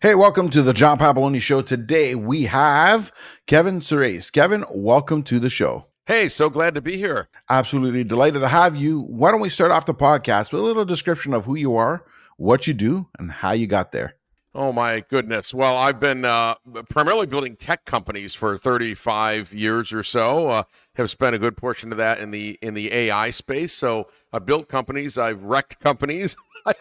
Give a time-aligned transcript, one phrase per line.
[0.00, 1.60] Hey, welcome to the John Papaloni Show.
[1.60, 3.10] Today we have
[3.48, 4.30] Kevin Surace.
[4.30, 5.86] Kevin, welcome to the show.
[6.06, 7.28] Hey, so glad to be here.
[7.50, 9.00] Absolutely delighted to have you.
[9.00, 12.04] Why don't we start off the podcast with a little description of who you are,
[12.36, 14.14] what you do, and how you got there?
[14.54, 15.52] Oh my goodness!
[15.52, 16.54] Well, I've been uh,
[16.88, 20.46] primarily building tech companies for 35 years or so.
[20.46, 20.62] Uh,
[20.94, 23.72] have spent a good portion of that in the in the AI space.
[23.72, 26.36] So I built companies, I've wrecked companies.
[26.66, 26.76] I've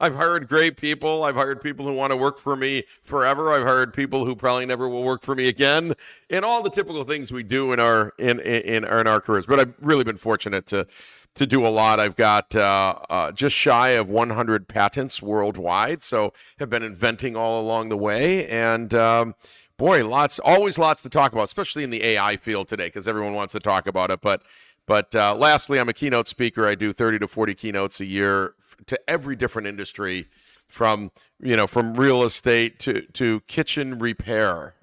[0.00, 1.24] hired great people.
[1.24, 3.50] I've hired people who want to work for me forever.
[3.50, 5.94] I've hired people who probably never will work for me again,
[6.30, 9.46] and all the typical things we do in our in in, in our careers.
[9.46, 10.86] But I've really been fortunate to
[11.34, 12.00] to do a lot.
[12.00, 17.60] I've got uh, uh, just shy of 100 patents worldwide, so have been inventing all
[17.60, 19.34] along the way, and um,
[19.76, 23.34] boy, lots, always lots to talk about, especially in the AI field today, because everyone
[23.34, 24.20] wants to talk about it.
[24.20, 24.42] But
[24.86, 26.66] but uh, lastly, I'm a keynote speaker.
[26.66, 28.54] I do 30 to 40 keynotes a year
[28.86, 30.28] to every different industry,
[30.68, 31.10] from
[31.40, 34.74] you know from real estate to to kitchen repair.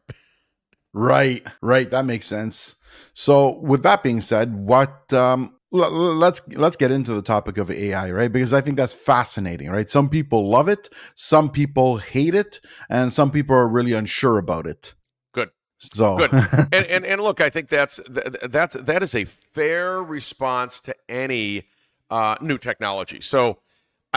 [0.94, 1.92] Right, right.
[1.92, 2.76] That makes sense.
[3.14, 8.12] So, with that being said, what um, let's let's get into the topic of AI,
[8.12, 8.32] right?
[8.32, 9.90] Because I think that's fascinating, right?
[9.90, 14.68] Some people love it, some people hate it, and some people are really unsure about
[14.68, 14.94] it.
[15.34, 15.50] Good.
[15.80, 16.32] So good.
[16.72, 21.64] and, and and look, I think that's that's that is a fair response to any
[22.10, 23.20] uh, new technology.
[23.22, 23.60] So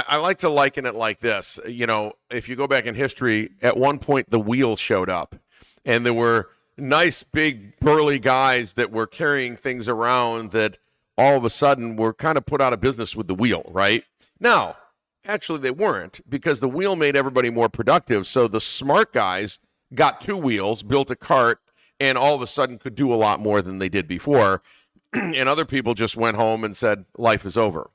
[0.07, 1.59] I, like to liken it like this.
[1.67, 5.37] You know, if you go back in history, at one point the wheel showed up,
[5.85, 10.79] and there were nice big burly guys that were carrying things around that
[11.17, 14.05] all of a sudden were kind of put out of business with the wheel, right?
[14.39, 14.77] Now,
[15.25, 18.27] actually, they weren't because the wheel made everybody more productive.
[18.27, 19.59] So the smart guys
[19.95, 21.61] got two wheels, built a cart,
[21.99, 24.63] and all of a sudden could do a lot more than they did before.
[25.13, 27.91] and other people just went home and said, life is over.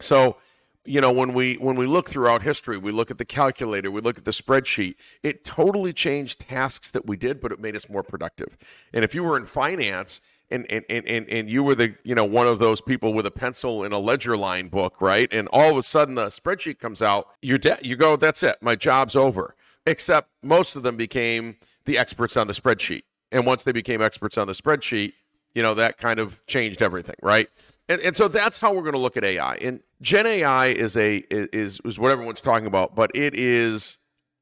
[0.00, 0.36] So,
[0.86, 4.00] you know, when we when we look throughout history, we look at the calculator, we
[4.00, 4.94] look at the spreadsheet.
[5.22, 8.56] It totally changed tasks that we did, but it made us more productive.
[8.92, 10.20] And if you were in finance
[10.50, 13.26] and and, and, and and you were the you know one of those people with
[13.26, 16.78] a pencil and a ledger line book right and all of a sudden the spreadsheet
[16.78, 20.96] comes out you're dead you go that's it my job's over except most of them
[20.96, 25.14] became the experts on the spreadsheet and once they became experts on the spreadsheet
[25.56, 27.48] you know that kind of changed everything right
[27.88, 30.96] and, and so that's how we're going to look at ai and gen ai is
[30.96, 33.98] a is is what everyone's talking about but it is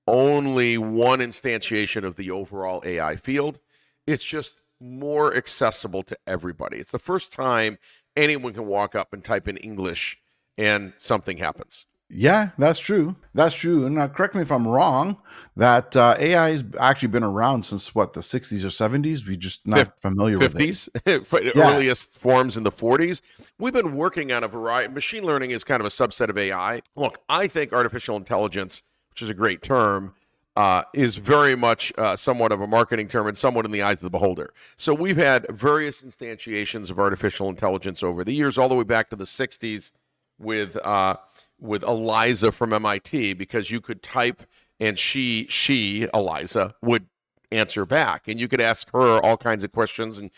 [0.06, 3.60] only one instantiation of the overall ai field
[4.06, 6.78] it's just more accessible to everybody.
[6.78, 7.78] It's the first time
[8.16, 10.18] anyone can walk up and type in English
[10.58, 11.86] and something happens.
[12.10, 13.16] Yeah, that's true.
[13.32, 13.86] That's true.
[13.86, 15.16] And now, correct me if I'm wrong.
[15.56, 19.26] That uh, AI has actually been around since what the 60s or 70s.
[19.26, 20.88] We just not familiar 50s?
[20.94, 21.22] with it.
[21.22, 21.74] 50s, yeah.
[21.74, 23.22] earliest forms in the 40s.
[23.58, 24.92] We've been working on a variety.
[24.92, 26.82] Machine learning is kind of a subset of AI.
[26.94, 30.14] Look, I think artificial intelligence, which is a great term,
[30.56, 33.98] uh, is very much uh, somewhat of a marketing term and somewhat in the eyes
[33.98, 34.52] of the beholder.
[34.76, 39.10] So we've had various instantiations of artificial intelligence over the years, all the way back
[39.10, 39.90] to the 60s
[40.38, 41.16] with uh,
[41.60, 44.42] with Eliza from MIT, because you could type
[44.80, 47.06] and she she Eliza would
[47.50, 50.30] answer back, and you could ask her all kinds of questions and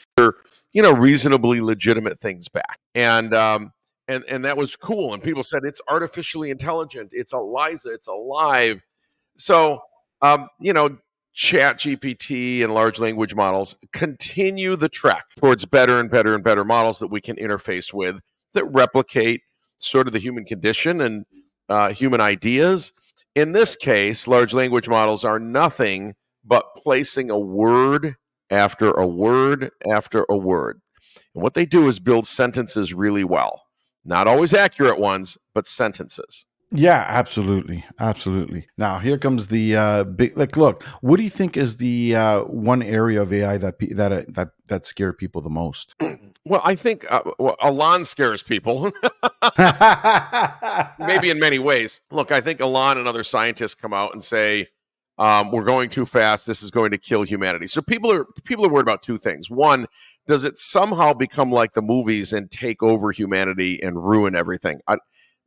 [0.73, 3.73] you know reasonably legitimate things back, and um,
[4.09, 5.15] and and that was cool.
[5.15, 8.85] And people said it's artificially intelligent, it's Eliza, it's alive.
[9.37, 9.81] So
[10.23, 10.99] um, you know,
[11.33, 16.65] chat GPT and large language models continue the trek towards better and better and better
[16.65, 18.21] models that we can interface with
[18.55, 19.43] that replicate
[19.79, 21.25] sort of the human condition and
[21.69, 22.93] uh, human ideas.
[23.35, 26.15] In this case, large language models are nothing
[26.45, 28.15] but placing a word
[28.51, 30.81] after a word after a word.
[31.35, 33.63] And what they do is build sentences really well.
[34.05, 36.47] Not always accurate ones, but sentences.
[36.73, 38.69] Yeah, absolutely, absolutely.
[38.77, 40.37] Now here comes the uh, big.
[40.37, 44.13] Like, look, what do you think is the uh, one area of AI that that
[44.13, 45.95] uh, that that scare people the most?
[46.47, 48.85] Well, I think uh, well, Elon scares people.
[50.99, 52.01] Maybe in many ways.
[52.13, 54.69] Look, I think Elon and other scientists come out and say
[55.19, 56.47] um, we're going too fast.
[56.47, 57.67] This is going to kill humanity.
[57.67, 59.51] So people are people are worried about two things.
[59.51, 59.87] One,
[60.29, 64.81] does it somehow become like the movies and take over humanity and ruin everything?
[64.87, 64.99] I,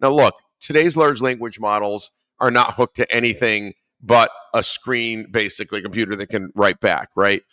[0.02, 5.80] now, look, today's large language models are not hooked to anything but a screen, basically,
[5.80, 7.44] a computer that can write back, right?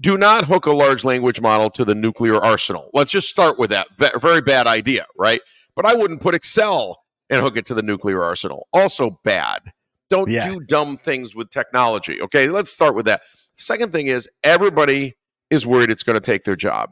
[0.00, 2.90] Do not hook a large language model to the nuclear arsenal.
[2.92, 3.88] Let's just start with that.
[4.20, 5.40] Very bad idea, right?
[5.76, 8.68] But I wouldn't put Excel and hook it to the nuclear arsenal.
[8.72, 9.72] Also bad.
[10.10, 10.50] Don't yeah.
[10.50, 12.20] do dumb things with technology.
[12.20, 13.22] Okay, let's start with that.
[13.56, 15.14] Second thing is everybody
[15.50, 16.90] is worried it's going to take their job.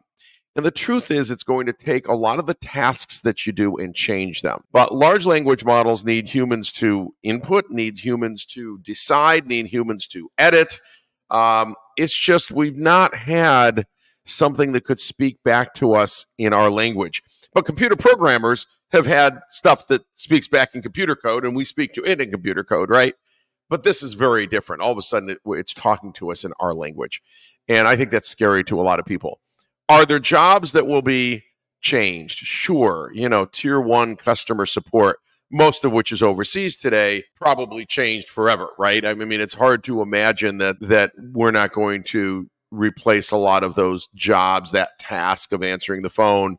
[0.56, 3.52] And the truth is, it's going to take a lot of the tasks that you
[3.52, 4.64] do and change them.
[4.72, 10.28] But large language models need humans to input, need humans to decide, need humans to
[10.38, 10.80] edit.
[11.30, 13.86] Um, it's just we've not had
[14.24, 17.22] something that could speak back to us in our language.
[17.52, 21.92] But computer programmers have had stuff that speaks back in computer code, and we speak
[21.94, 23.14] to it in computer code, right?
[23.68, 24.82] But this is very different.
[24.82, 27.22] All of a sudden, it, it's talking to us in our language.
[27.68, 29.40] And I think that's scary to a lot of people.
[29.88, 31.44] Are there jobs that will be
[31.80, 32.38] changed?
[32.38, 33.10] Sure.
[33.14, 35.18] You know, tier one customer support,
[35.50, 39.04] most of which is overseas today, probably changed forever, right?
[39.04, 43.64] I mean, it's hard to imagine that that we're not going to replace a lot
[43.64, 46.56] of those jobs, that task of answering the phone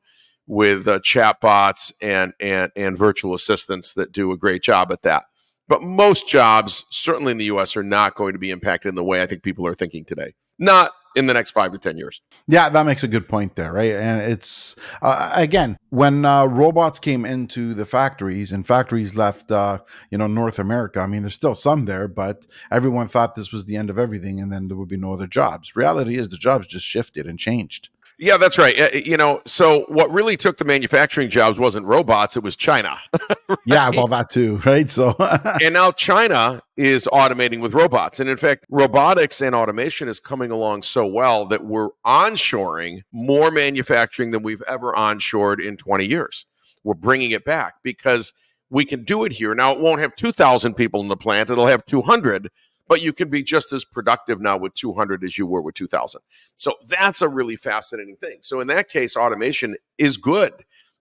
[0.47, 5.23] with uh, chatbots and and and virtual assistants that do a great job at that.
[5.67, 9.03] But most jobs, certainly in the U.S., are not going to be impacted in the
[9.03, 10.33] way I think people are thinking today.
[10.59, 12.21] Not in the next five to ten years.
[12.47, 13.91] Yeah, that makes a good point there, right?
[13.91, 19.79] And it's uh, again when uh, robots came into the factories and factories left, uh,
[20.09, 20.99] you know, North America.
[20.99, 24.39] I mean, there's still some there, but everyone thought this was the end of everything,
[24.39, 25.75] and then there would be no other jobs.
[25.75, 27.89] Reality is, the jobs just shifted and changed.
[28.21, 28.79] Yeah, that's right.
[28.79, 32.99] Uh, you know, so what really took the manufacturing jobs wasn't robots; it was China.
[33.49, 33.57] right?
[33.65, 34.87] Yeah, well, that too, right?
[34.87, 35.15] So,
[35.61, 40.51] and now China is automating with robots, and in fact, robotics and automation is coming
[40.51, 46.45] along so well that we're onshoring more manufacturing than we've ever onshored in 20 years.
[46.83, 48.33] We're bringing it back because
[48.69, 49.55] we can do it here.
[49.55, 52.49] Now, it won't have 2,000 people in the plant; it'll have 200
[52.91, 56.19] but you can be just as productive now with 200 as you were with 2000.
[56.57, 58.39] So that's a really fascinating thing.
[58.41, 60.51] So in that case, automation is good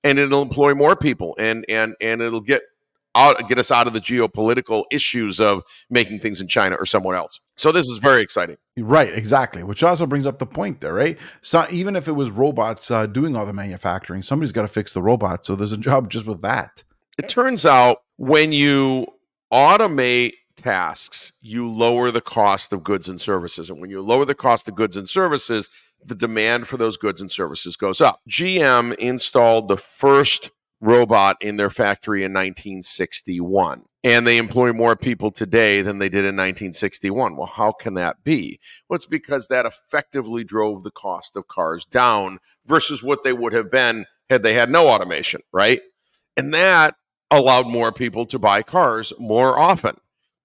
[0.05, 2.63] and it'll employ more people and and and it'll get
[3.17, 7.17] out get us out of the geopolitical issues of making things in China or somewhere
[7.17, 7.41] else.
[7.57, 8.59] So this is very exciting.
[8.79, 9.65] Right, exactly.
[9.65, 11.19] Which also brings up the point there, right?
[11.41, 14.93] So even if it was robots uh, doing all the manufacturing, somebody's got to fix
[14.93, 15.45] the robot.
[15.45, 16.85] So there's a job just with that.
[17.19, 19.09] It turns out when you
[19.53, 23.71] automate tasks, you lower the cost of goods and services.
[23.71, 25.71] And when you lower the cost of goods and services,
[26.03, 28.21] the demand for those goods and services goes up.
[28.29, 35.31] GM installed the first robot in their factory in 1961 and they employ more people
[35.31, 37.37] today than they did in 1961.
[37.37, 38.59] Well, how can that be?
[38.89, 43.53] Well, it's because that effectively drove the cost of cars down versus what they would
[43.53, 45.81] have been had they had no automation, right?
[46.37, 46.95] And that
[47.31, 49.97] allowed more people to buy cars more often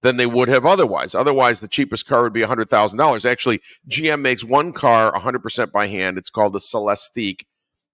[0.06, 1.16] than they would have otherwise.
[1.16, 3.26] Otherwise, the cheapest car would be $100,000.
[3.26, 3.60] Actually,
[3.90, 6.20] GM makes one car 100% by hand.
[6.20, 7.42] It's called the Celestiq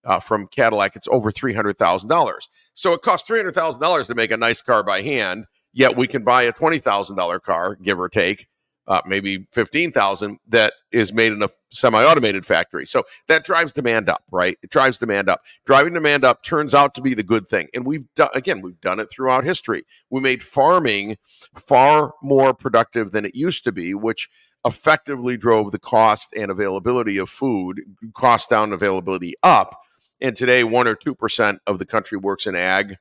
[0.03, 0.97] uh, from Cadillac.
[0.97, 2.33] It's over $300,000.
[2.73, 6.43] So it costs $300,000 to make a nice car by hand, yet we can buy
[6.43, 8.47] a $20,000 car, give or take,
[8.91, 12.85] uh, maybe 15,000 that is made in a semi-automated factory.
[12.85, 14.57] So that drives demand up, right?
[14.61, 15.43] It drives demand up.
[15.65, 17.69] Driving demand up turns out to be the good thing.
[17.73, 19.83] And we've done again, we've done it throughout history.
[20.09, 21.15] We made farming
[21.55, 24.27] far more productive than it used to be, which
[24.65, 27.79] effectively drove the cost and availability of food,
[28.13, 29.79] cost down, availability up.
[30.19, 32.97] And today, one or two percent of the country works in ag,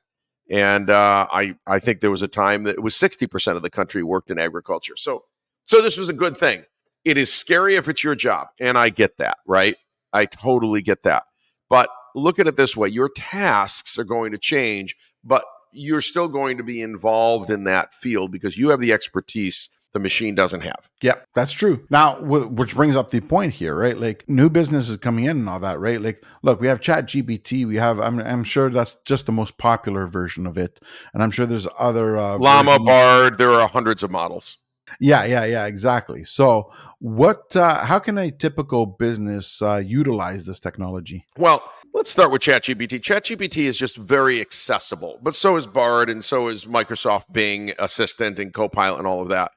[0.49, 3.61] and uh, I I think there was a time that it was sixty percent of
[3.61, 4.95] the country worked in agriculture.
[4.95, 5.23] So
[5.65, 6.63] so this was a good thing.
[7.03, 9.75] It is scary if it's your job, and I get that, right?
[10.13, 11.23] I totally get that.
[11.69, 16.27] But look at it this way your tasks are going to change, but you're still
[16.27, 20.61] going to be involved in that field because you have the expertise the machine doesn't
[20.61, 20.89] have.
[21.01, 21.85] Yeah, that's true.
[21.89, 23.97] Now, which brings up the point here, right?
[23.97, 25.99] Like new businesses coming in and all that, right?
[25.99, 27.67] Like, look, we have Chat GPT.
[27.67, 30.79] We have, I'm, I'm sure that's just the most popular version of it,
[31.13, 32.85] and I'm sure there's other uh, Llama versions.
[32.85, 33.37] Bard.
[33.37, 34.57] There are hundreds of models.
[34.99, 36.23] Yeah, yeah, yeah, exactly.
[36.23, 37.55] So, what?
[37.55, 41.25] Uh, how can a typical business uh, utilize this technology?
[41.37, 42.99] Well, let's start with ChatGPT.
[42.99, 48.39] ChatGPT is just very accessible, but so is Bard, and so is Microsoft Bing Assistant
[48.39, 49.51] and Copilot, and all of that.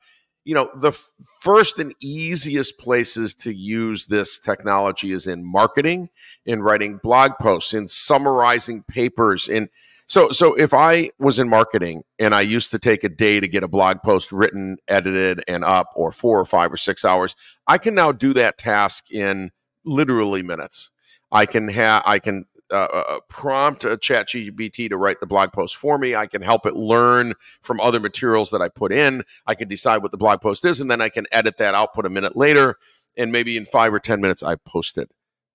[0.45, 1.11] You know, the f-
[1.41, 6.11] first and easiest places to use this technology is in marketing,
[6.45, 9.71] in writing blog posts, in summarizing papers, in
[10.07, 13.49] so, so if I was in marketing and I used to take a day to
[13.49, 17.35] get a blog post written, edited, and up, or four or five or six hours,
[17.67, 19.51] I can now do that task in
[19.85, 20.91] literally minutes.
[21.33, 25.27] I can have, I can uh, uh, uh prompt a chat GPT to write the
[25.27, 26.15] blog post for me.
[26.15, 29.23] I can help it learn from other materials that I put in.
[29.47, 32.07] I can decide what the blog post is, and then I can edit that output
[32.07, 32.77] a minute later.
[33.17, 35.11] And maybe in five or 10 minutes, I post it.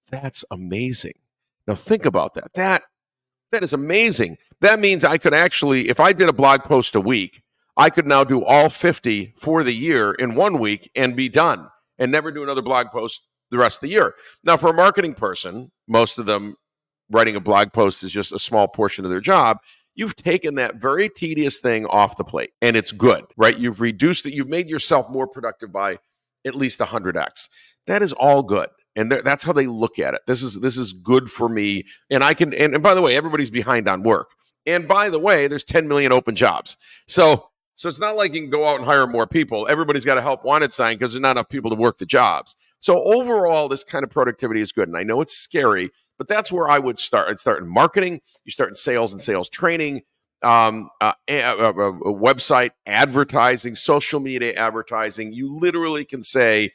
[0.10, 1.20] That's amazing.
[1.68, 2.54] Now, think about that.
[2.54, 2.84] That
[3.52, 4.38] that is amazing.
[4.62, 7.42] That means I could actually, if I did a blog post a week,
[7.78, 11.70] I could now do all 50 for the year in one week and be done
[11.98, 14.16] and never do another blog post the rest of the year.
[14.44, 16.56] Now, for a marketing person, most of them
[17.10, 19.60] writing a blog post is just a small portion of their job.
[19.96, 23.58] You've taken that very tedious thing off the plate and it's good, right?
[23.58, 25.98] You've reduced it, you've made yourself more productive by
[26.46, 27.50] at least 100x.
[27.88, 28.70] That is all good.
[29.00, 30.22] And that's how they look at it.
[30.28, 31.86] This is this is good for me.
[32.10, 34.28] And I can and, and by the way, everybody's behind on work.
[34.66, 36.76] And by the way, there's 10 million open jobs.
[37.08, 39.66] So so it's not like you can go out and hire more people.
[39.70, 42.58] Everybody's got a help wanted sign because there's not enough people to work the jobs.
[42.82, 44.90] So overall, this kind of productivity is good.
[44.90, 47.30] And I know it's scary, but that's where I would start.
[47.30, 48.20] I'd start in marketing.
[48.44, 50.02] You start in sales and sales training,
[50.44, 55.32] um, uh, a, a, a website advertising, social media advertising.
[55.32, 56.74] You literally can say,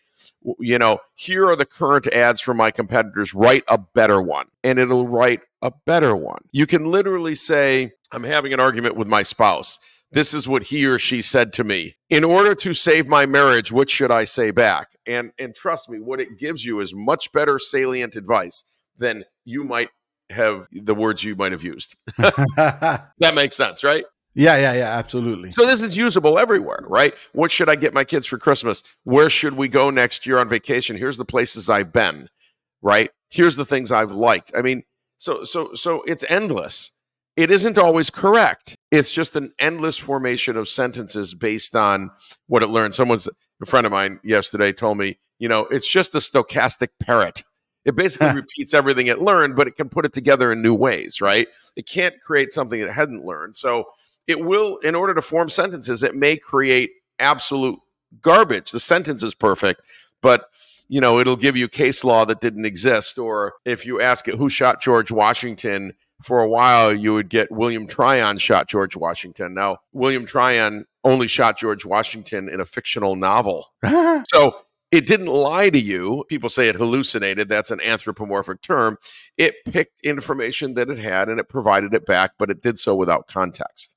[0.59, 3.35] you know, here are the current ads from my competitors.
[3.35, 6.43] Write a better one, and it'll write a better one.
[6.53, 9.79] You can literally say, I'm having an argument with my spouse
[10.15, 11.97] this is what he or she said to me.
[12.09, 14.93] In order to save my marriage, what should I say back?
[15.07, 18.65] And and trust me, what it gives you is much better salient advice
[18.97, 19.91] than you might
[20.31, 21.97] have the words you might have used.
[22.17, 24.05] that makes sense, right?
[24.35, 25.51] Yeah, yeah, yeah, absolutely.
[25.53, 27.15] So this is usable everywhere, right?
[27.33, 28.83] What should I get my kids for Christmas?
[29.05, 30.97] Where should we go next year on vacation?
[30.97, 32.29] Here's the places I've been,
[32.83, 33.11] right?
[33.31, 34.53] Here's the things I've liked.
[34.57, 34.83] I mean,
[35.19, 36.93] so so so it's endless
[37.37, 38.77] it isn't always correct.
[38.91, 42.11] It's just an endless formation of sentences based on
[42.47, 42.95] what it learned.
[42.95, 43.29] Someone's
[43.61, 47.43] a friend of mine yesterday told me, you know, it's just a stochastic parrot.
[47.85, 51.21] It basically repeats everything it learned, but it can put it together in new ways,
[51.21, 51.49] right?
[51.75, 53.57] It can't create something it hadn't learned.
[53.57, 53.87] So
[54.27, 57.79] it will, in order to form sentences, it may create absolute
[58.21, 58.71] garbage.
[58.71, 59.83] The sentence is perfect,
[60.23, 60.49] but
[60.89, 63.19] you know, it'll give you case law that didn't exist.
[63.19, 67.53] Or if you ask it who shot George Washington, for a while you would get
[67.53, 69.53] William Tryon shot George Washington.
[69.53, 73.67] Now, William Tryon only shot George Washington in a fictional novel.
[74.29, 74.57] so
[74.91, 76.25] it didn't lie to you.
[76.29, 77.49] People say it hallucinated.
[77.49, 78.97] That's an anthropomorphic term.
[79.37, 82.95] It picked information that it had and it provided it back, but it did so
[82.95, 83.94] without context.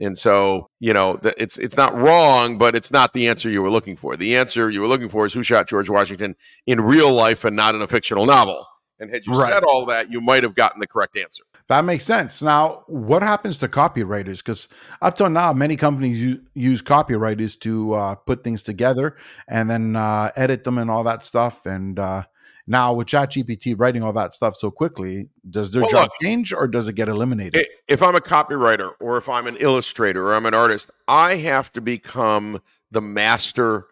[0.00, 3.70] And so, you know, it's it's not wrong, but it's not the answer you were
[3.70, 4.16] looking for.
[4.16, 6.36] The answer you were looking for is who shot George Washington
[6.66, 8.64] in real life and not in a fictional novel.
[9.00, 9.48] And had you right.
[9.48, 11.44] said all that, you might have gotten the correct answer.
[11.68, 12.42] That makes sense.
[12.42, 14.38] Now, what happens to copywriters?
[14.38, 14.68] Because
[15.02, 19.16] up till now, many companies use, use copywriters to uh, put things together
[19.48, 21.66] and then uh, edit them and all that stuff.
[21.66, 22.24] And uh,
[22.68, 26.52] now with ChatGPT writing all that stuff so quickly, does their well, job look, change
[26.52, 27.66] or does it get eliminated?
[27.88, 31.72] If I'm a copywriter or if I'm an illustrator or I'm an artist, I have
[31.72, 32.60] to become
[32.90, 33.86] the master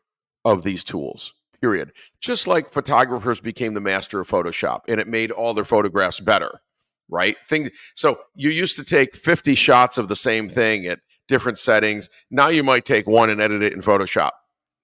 [0.44, 1.92] of these tools period.
[2.20, 6.60] Just like photographers became the master of Photoshop and it made all their photographs better
[7.08, 7.36] right?
[7.48, 12.08] Thing so you used to take 50 shots of the same thing at different settings.
[12.30, 14.30] Now you might take one and edit it in Photoshop.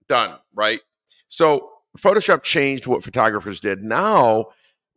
[0.09, 0.81] Done, right?
[1.29, 3.83] So Photoshop changed what photographers did.
[3.83, 4.47] Now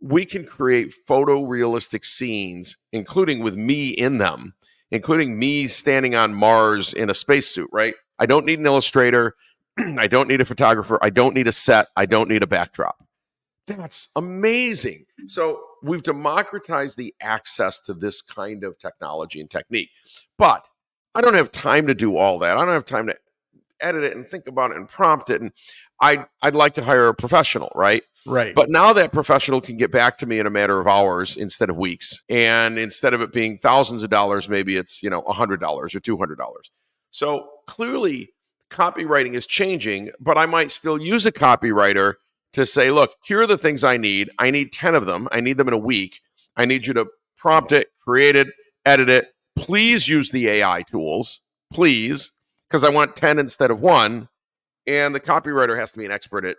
[0.01, 4.53] we can create photorealistic scenes, including with me in them,
[4.91, 7.95] including me standing on Mars in a spacesuit, right?
[8.19, 9.35] I don't need an illustrator.
[9.77, 10.99] I don't need a photographer.
[11.01, 11.87] I don't need a set.
[11.95, 12.97] I don't need a backdrop.
[13.67, 15.05] That's amazing.
[15.25, 19.89] So we've democratized the access to this kind of technology and technique.
[20.37, 20.69] But
[21.15, 22.57] I don't have time to do all that.
[22.57, 23.15] I don't have time to
[23.85, 25.41] edit it and think about it and prompt it.
[25.41, 25.51] And
[26.01, 28.03] I'd, I'd like to hire a professional, right?
[28.25, 28.55] Right.
[28.55, 31.69] But now that professional can get back to me in a matter of hours instead
[31.69, 32.23] of weeks.
[32.29, 36.35] And instead of it being thousands of dollars, maybe it's, you know, $100 or $200.
[37.11, 38.29] So clearly
[38.69, 42.15] copywriting is changing, but I might still use a copywriter
[42.53, 44.29] to say, look, here are the things I need.
[44.39, 45.27] I need 10 of them.
[45.31, 46.19] I need them in a week.
[46.57, 47.05] I need you to
[47.37, 48.47] prompt it, create it,
[48.85, 49.27] edit it.
[49.55, 52.31] Please use the AI tools, please,
[52.69, 54.29] because I want 10 instead of one.
[54.87, 56.57] And the copywriter has to be an expert at,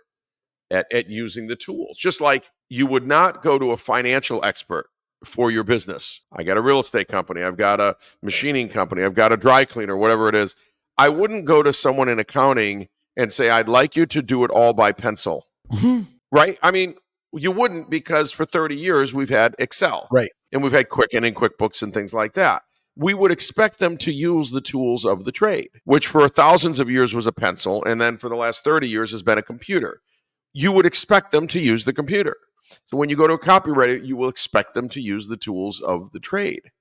[0.69, 1.97] at, at using the tools.
[1.97, 4.87] Just like you would not go to a financial expert
[5.23, 6.21] for your business.
[6.31, 9.65] I got a real estate company, I've got a machining company, I've got a dry
[9.65, 10.55] cleaner, whatever it is.
[10.97, 14.51] I wouldn't go to someone in accounting and say, I'd like you to do it
[14.51, 15.47] all by pencil.
[15.71, 16.03] Mm-hmm.
[16.31, 16.57] Right?
[16.61, 16.95] I mean,
[17.33, 20.07] you wouldn't because for 30 years we've had Excel.
[20.11, 20.31] Right.
[20.51, 22.63] And we've had Quicken and QuickBooks and things like that.
[22.97, 26.89] We would expect them to use the tools of the trade, which for thousands of
[26.89, 30.01] years was a pencil, and then for the last 30 years has been a computer.
[30.53, 32.35] You would expect them to use the computer.
[32.85, 35.79] So when you go to a copywriter, you will expect them to use the tools
[35.79, 36.71] of the trade.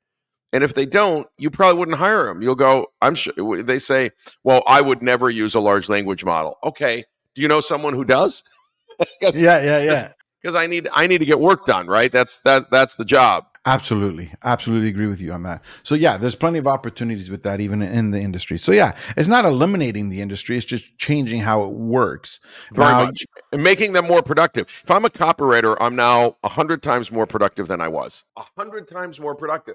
[0.52, 2.40] And if they don't, you probably wouldn't hire them.
[2.40, 4.10] You'll go, I'm sure they say,
[4.42, 6.56] well, I would never use a large language model.
[6.64, 7.04] Okay.
[7.34, 8.42] Do you know someone who does?
[9.20, 10.12] yeah, yeah, yeah.
[10.46, 12.12] Because I need I need to get work done, right?
[12.12, 13.46] That's that that's the job.
[13.68, 14.30] Absolutely.
[14.44, 15.64] Absolutely agree with you on that.
[15.82, 18.58] So yeah, there's plenty of opportunities with that even in the industry.
[18.58, 22.38] So yeah, it's not eliminating the industry, it's just changing how it works.
[22.72, 23.26] Very now, much.
[23.50, 24.68] And making them more productive.
[24.84, 28.24] If I'm a copywriter, I'm now a 100 times more productive than I was.
[28.36, 29.74] A 100 times more productive.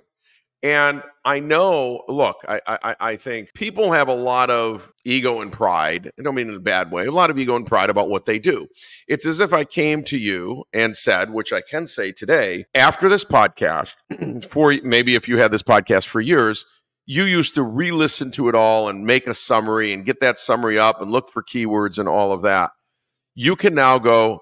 [0.64, 5.52] And I know, look, I, I, I think people have a lot of ego and
[5.52, 6.12] pride.
[6.20, 8.26] I don't mean in a bad way, a lot of ego and pride about what
[8.26, 8.68] they do.
[9.08, 13.10] It's as if I came to you and said, which I can say today, after
[13.10, 13.96] this podcast,
[14.50, 16.66] for maybe if you had this podcast for years,
[17.08, 20.38] you used to re listen to it all and make a summary and get that
[20.38, 22.72] summary up and look for keywords and all of that.
[23.34, 24.42] You can now go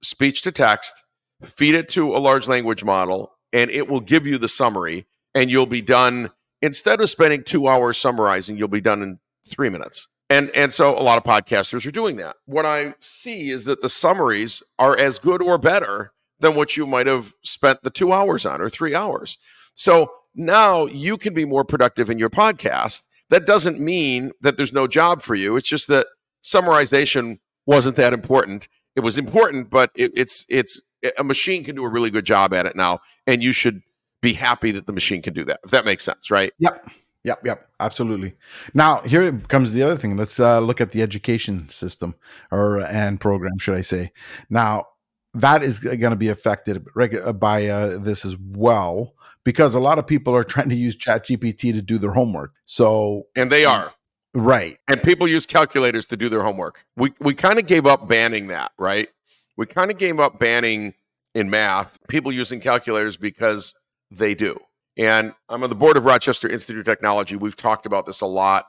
[0.00, 0.94] speech to text,
[1.42, 5.50] feed it to a large language model, and it will give you the summary and
[5.50, 6.30] you'll be done
[6.62, 10.08] instead of spending two hours summarizing you'll be done in three minutes.
[10.28, 12.36] And and so a lot of podcasters are doing that.
[12.46, 16.86] What i see is that the summaries are as good or better than what you
[16.86, 19.38] might have spent the two hours on or three hours.
[19.74, 23.06] So now you can be more productive in your podcast.
[23.30, 25.56] That doesn't mean that there's no job for you.
[25.56, 26.08] It's just that
[26.42, 28.68] summarization wasn't that important.
[28.96, 30.80] It was important but it, it's it's
[31.18, 33.82] a machine can do a really good job at it now and you should
[34.20, 35.60] be happy that the machine can do that.
[35.64, 36.52] If that makes sense, right?
[36.58, 36.88] Yep.
[37.24, 38.34] Yep, yep, absolutely.
[38.72, 40.16] Now here comes the other thing.
[40.16, 42.14] Let's uh, look at the education system
[42.52, 44.12] or and program, should I say?
[44.48, 44.86] Now
[45.34, 49.98] that is going to be affected uh, by uh, this as well because a lot
[49.98, 52.52] of people are trying to use Chat GPT to do their homework.
[52.64, 53.92] So and they are
[54.32, 56.84] right, and people use calculators to do their homework.
[56.96, 59.08] We we kind of gave up banning that, right?
[59.56, 60.94] We kind of gave up banning
[61.34, 63.74] in math people using calculators because
[64.10, 64.56] they do.
[64.96, 67.36] And I'm on the board of Rochester Institute of Technology.
[67.36, 68.66] We've talked about this a lot.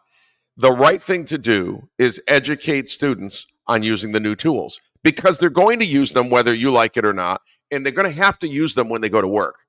[0.58, 5.50] The right thing to do is educate students on using the new tools because they're
[5.50, 7.42] going to use them whether you like it or not.
[7.72, 9.66] And they're going to have to use them when they go to work.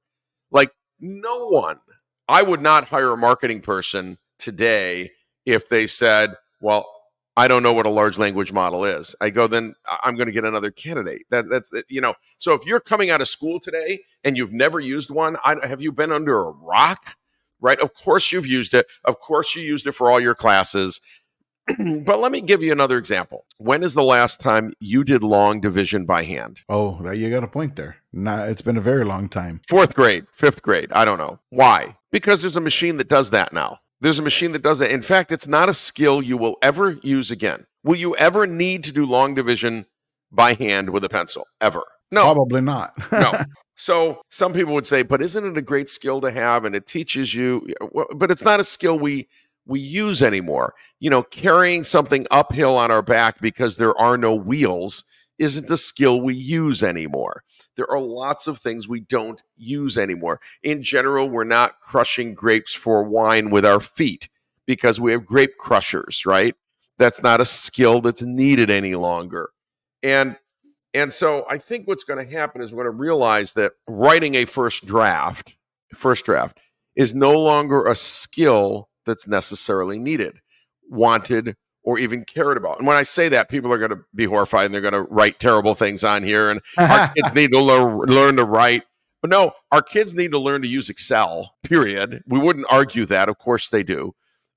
[0.50, 0.70] Like,
[1.00, 1.78] no one,
[2.28, 5.12] I would not hire a marketing person today
[5.44, 6.97] if they said, well,
[7.38, 9.14] I don't know what a large language model is.
[9.20, 11.22] I go, then I'm going to get another candidate.
[11.30, 12.14] That, that's you know.
[12.36, 15.80] So if you're coming out of school today and you've never used one, I, have
[15.80, 17.14] you been under a rock?
[17.60, 17.78] Right?
[17.78, 18.86] Of course you've used it.
[19.04, 21.00] Of course you used it for all your classes.
[21.78, 23.44] but let me give you another example.
[23.58, 26.62] When is the last time you did long division by hand?
[26.68, 27.98] Oh, you got a point there.
[28.12, 29.60] Nah, it's been a very long time.
[29.68, 30.90] Fourth grade, fifth grade.
[30.92, 31.38] I don't know.
[31.50, 31.98] Why?
[32.10, 33.78] Because there's a machine that does that now.
[34.00, 34.90] There's a machine that does that.
[34.90, 37.66] In fact, it's not a skill you will ever use again.
[37.84, 39.86] Will you ever need to do long division
[40.30, 41.46] by hand with a pencil?
[41.60, 41.82] Ever?
[42.10, 42.22] No.
[42.22, 42.92] Probably not.
[43.12, 43.32] no.
[43.80, 46.88] So some people would say, but isn't it a great skill to have and it
[46.88, 47.64] teaches you
[48.16, 49.28] but it's not a skill we
[49.66, 50.74] we use anymore.
[50.98, 55.04] You know, carrying something uphill on our back because there are no wheels
[55.38, 57.44] isn't a skill we use anymore.
[57.76, 60.40] There are lots of things we don't use anymore.
[60.62, 64.28] In general, we're not crushing grapes for wine with our feet
[64.66, 66.54] because we have grape crushers, right?
[66.98, 69.50] That's not a skill that's needed any longer.
[70.02, 70.36] And
[70.94, 74.34] and so I think what's going to happen is we're going to realize that writing
[74.34, 75.56] a first draft,
[75.94, 76.58] first draft
[76.96, 80.40] is no longer a skill that's necessarily needed,
[80.88, 81.56] wanted,
[81.88, 82.76] or even cared about.
[82.76, 85.04] And when I say that, people are going to be horrified and they're going to
[85.04, 86.50] write terrible things on here.
[86.50, 88.82] And our kids need to learn, learn to write.
[89.22, 92.22] But no, our kids need to learn to use Excel, period.
[92.26, 93.30] We wouldn't argue that.
[93.30, 94.14] Of course they do.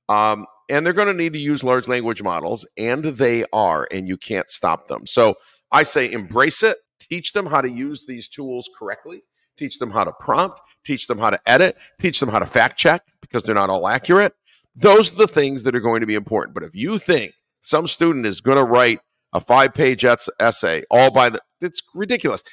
[0.10, 4.10] Um, and they're going to need to use large language models, and they are, and
[4.10, 5.08] you can't stop them.
[5.08, 5.36] So
[5.72, 9.24] I say embrace it, teach them how to use these tools correctly,
[9.56, 12.78] teach them how to prompt, teach them how to edit, teach them how to fact
[12.78, 14.34] check because they're not all accurate.
[14.76, 16.54] Those are the things that are going to be important.
[16.54, 19.00] But if you think some student is going to write
[19.34, 22.44] a five page essay all by the, it's ridiculous.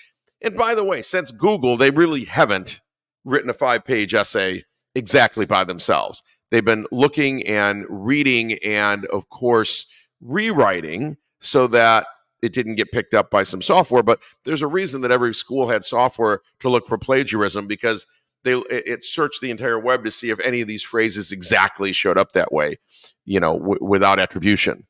[0.42, 2.80] And by the way, since Google, they really haven't
[3.24, 6.22] written a five page essay exactly by themselves.
[6.50, 9.86] They've been looking and reading and, of course,
[10.20, 12.06] rewriting so that
[12.40, 14.02] it didn't get picked up by some software.
[14.02, 18.06] But there's a reason that every school had software to look for plagiarism because
[18.44, 22.18] they it searched the entire web to see if any of these phrases exactly showed
[22.18, 22.78] up that way,
[23.24, 24.86] you know, w- without attribution.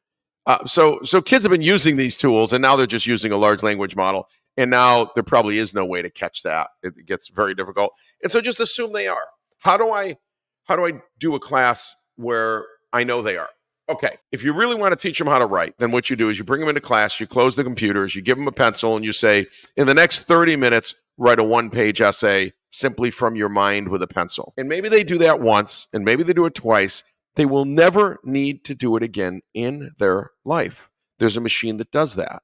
[0.47, 3.37] Uh, so so kids have been using these tools, and now they're just using a
[3.37, 6.69] large language model, and now there probably is no way to catch that.
[6.83, 9.27] It gets very difficult, and so just assume they are.
[9.59, 10.17] How do I
[10.65, 13.51] how do I do a class where I know they are?
[13.89, 16.29] Okay, if you really want to teach them how to write, then what you do
[16.29, 18.97] is you bring them into class, you close the computers, you give them a pencil,
[18.97, 19.47] and you say,
[19.77, 24.03] in the next 30 minutes, write a one page essay simply from your mind with
[24.03, 24.53] a pencil.
[24.59, 27.03] And maybe they do that once, and maybe they do it twice.
[27.37, 30.91] They will never need to do it again in their life.
[31.19, 32.43] There's a machine that does that.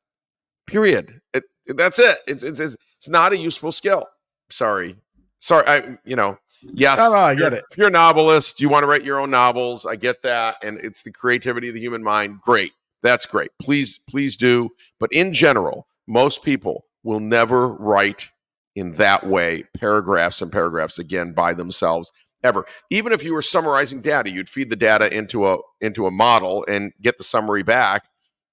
[0.66, 1.20] Period.
[1.34, 2.18] It, That's it.
[2.26, 4.06] It's it's it's, it's not a useful skill.
[4.50, 4.96] Sorry,
[5.44, 5.66] sorry.
[5.66, 6.98] I you know yes.
[6.98, 7.64] No, no, I get you're- it.
[7.70, 9.86] If you're a novelist, you want to write your own novels.
[9.86, 12.40] I get that, and it's the creativity of the human mind.
[12.40, 13.50] Great, that's great.
[13.60, 14.70] Please please do.
[14.98, 18.30] But in general, most people will never write
[18.74, 22.10] in that way paragraphs and paragraphs again by themselves
[22.42, 26.10] ever even if you were summarizing data you'd feed the data into a into a
[26.10, 28.08] model and get the summary back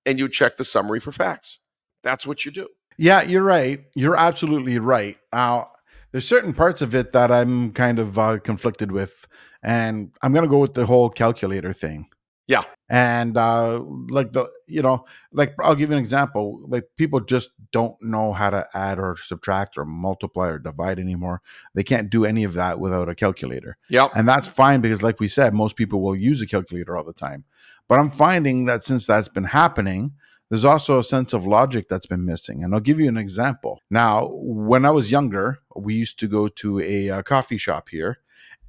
[0.05, 1.57] and you check the summary for facts
[2.03, 3.79] that's what you do Yeah, you're right.
[3.95, 5.17] You're absolutely right.
[5.33, 5.70] Now,
[6.11, 9.27] there's certain parts of it that I'm kind of uh, conflicted with,
[9.63, 12.07] and I'm gonna go with the whole calculator thing.
[12.47, 12.63] Yeah.
[12.89, 16.59] and uh, like the you know, like I'll give you an example.
[16.67, 21.41] Like people just don't know how to add or subtract or multiply or divide anymore.
[21.75, 23.77] They can't do any of that without a calculator.
[23.87, 27.05] yep And that's fine because, like we said, most people will use a calculator all
[27.05, 27.45] the time.
[27.87, 30.11] But I'm finding that since that's been happening,
[30.49, 32.61] there's also a sense of logic that's been missing.
[32.61, 33.79] And I'll give you an example.
[33.89, 38.19] Now, when I was younger, we used to go to a, uh coffee shop here.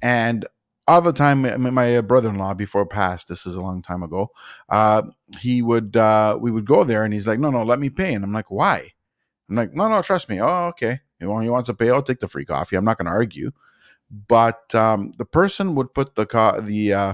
[0.01, 0.45] And
[0.87, 4.03] all the time, my, my brother in law, before passed, this is a long time
[4.03, 4.31] ago,
[4.69, 5.03] uh,
[5.39, 8.13] he would, uh, we would go there and he's like, no, no, let me pay.
[8.13, 8.89] And I'm like, why?
[9.49, 10.41] I'm like, no, no, trust me.
[10.41, 10.99] Oh, okay.
[11.21, 11.89] You want, you want to pay?
[11.89, 12.75] I'll take the free coffee.
[12.75, 13.51] I'm not going to argue
[14.27, 17.13] but um, the person would put the co- the, uh,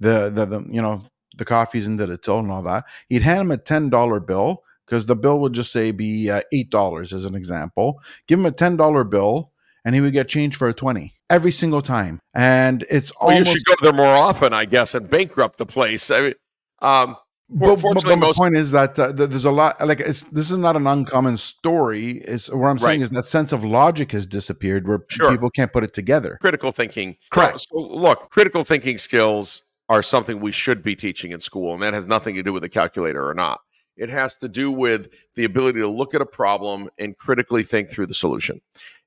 [0.00, 1.02] the the the you know
[1.36, 2.84] the coffees into the till and all that.
[3.08, 6.40] He'd hand him a ten dollar bill because the bill would just say be uh,
[6.52, 8.00] eight dollars as an example.
[8.26, 9.52] Give him a ten dollar bill,
[9.84, 12.20] and he would get change for a twenty every single time.
[12.34, 16.10] And it's well you should go there more often i guess and bankrupt the place
[16.10, 16.34] I mean,
[16.80, 17.16] um,
[17.50, 20.24] but, but, fortunately, but my most- point is that uh, there's a lot like it's
[20.24, 22.18] this is not an uncommon story.
[22.18, 25.30] Is what I'm saying is that sense of logic has disappeared where Sure.
[25.30, 26.36] people can't put it together.
[26.42, 27.16] critical thinking.
[27.30, 27.60] Correct.
[27.60, 31.82] So, so look, critical thinking skills are something we should be teaching in school, and
[31.82, 33.60] that has nothing to do with a calculator or not.
[33.98, 37.90] It has to do with the ability to look at a problem and critically think
[37.90, 38.60] through the solution.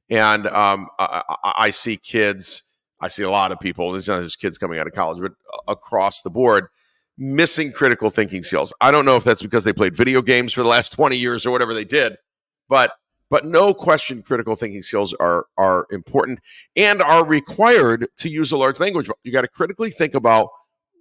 [0.09, 2.63] And um, I, I- see kids,
[2.99, 3.91] I see a lot of people.
[3.91, 5.31] There's not just kids coming out of college, but
[5.67, 6.67] across the board,
[7.17, 8.73] missing critical thinking skills.
[8.81, 11.45] I don't know if that's because they played video games for the last 20 years
[11.45, 12.17] or whatever they did,
[12.67, 12.93] but
[13.29, 16.39] but no question critical thinking skills are are important
[16.75, 19.09] and are required to use a large language.
[19.23, 20.49] You got to critically think about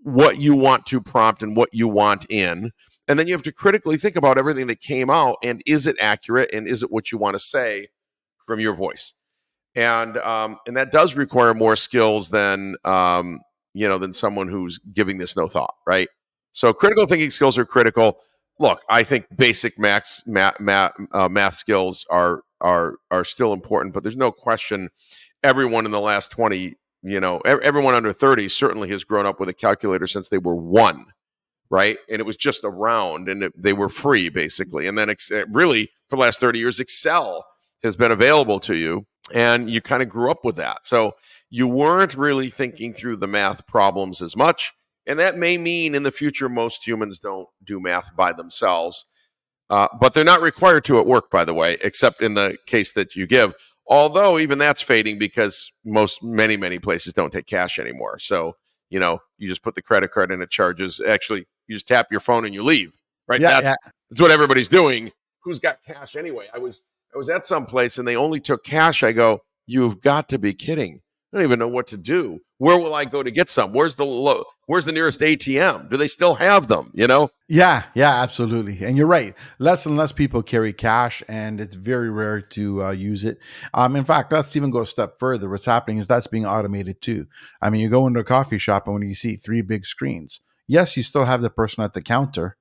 [0.05, 2.71] what you want to prompt and what you want in.
[3.11, 5.97] And then you have to critically think about everything that came out and is it
[6.01, 7.89] accurate and is it what you want to say
[8.47, 9.15] from your voice?
[9.75, 13.41] And um, and that does require more skills than um,
[13.75, 16.07] you know than someone who's giving this no thought, right?
[16.53, 18.21] So critical thinking skills are critical.
[18.61, 24.05] Look, I think basic math, math, uh, math skills are are are still important, but
[24.05, 24.89] there's no question
[25.43, 29.49] everyone in the last 20 you know everyone under 30 certainly has grown up with
[29.49, 31.07] a calculator since they were one
[31.71, 31.99] right?
[32.09, 34.87] And it was just around and it, they were free basically.
[34.87, 37.47] And then ex- uh, really for the last 30 years excel
[37.83, 40.87] has been available to you and you kind of grew up with that.
[40.87, 41.13] So
[41.49, 44.73] you weren't really thinking through the math problems as much
[45.07, 49.07] and that may mean in the future most humans don't do math by themselves
[49.71, 52.93] uh, but they're not required to at work by the way except in the case
[52.93, 53.55] that you give
[53.91, 58.19] although even that's fading because most many many places don't take cash anymore.
[58.19, 58.57] So
[58.89, 61.01] you know you just put the credit card in it charges.
[61.01, 62.93] Actually you just tap your phone and you leave
[63.31, 63.41] right?
[63.41, 63.77] Yeah, that's
[64.11, 65.13] that's what everybody's doing.
[65.45, 66.49] Who's got cash anyway?
[66.53, 66.83] I was
[67.15, 69.03] i was at some place and they only took cash.
[69.03, 71.01] I go you've got to be kidding.
[71.33, 72.41] I don't even know what to do.
[72.59, 73.73] Where will i go to get some?
[73.73, 76.91] Where's the lo- where's the nearest atm do they still have them?
[76.93, 77.31] You know?
[77.49, 78.85] Yeah, yeah, absolutely.
[78.85, 79.35] And you're right.
[79.61, 83.39] Less and less people carry cash, and it's very rare to uh, use it.
[83.75, 85.49] Um, in fact, let's even go a step further.
[85.49, 87.27] What's happening is that's being automated too.
[87.63, 90.41] I mean, you go into a coffee shop, and when you see three big screens,
[90.71, 92.57] yes, you still have the person at the counter,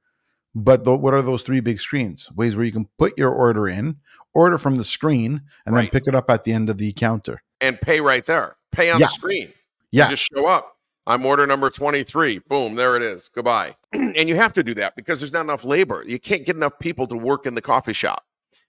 [0.56, 2.32] but tho- what are those three big screens?
[2.34, 3.98] Ways where you can put your order in,
[4.34, 7.42] order from the screen, and then pick it up at the end of the counter.
[7.62, 9.08] and pay right there pay on Yeah.
[9.08, 9.54] the screen
[9.92, 10.78] Yeah, You just show up.
[11.08, 12.40] I'm order number 23.
[12.48, 13.30] Boom, there it is.
[13.34, 13.76] Goodbye.
[13.94, 16.04] and you have to do that because there's not enough labor.
[16.06, 18.24] You can't get enough people to work in the coffee shop.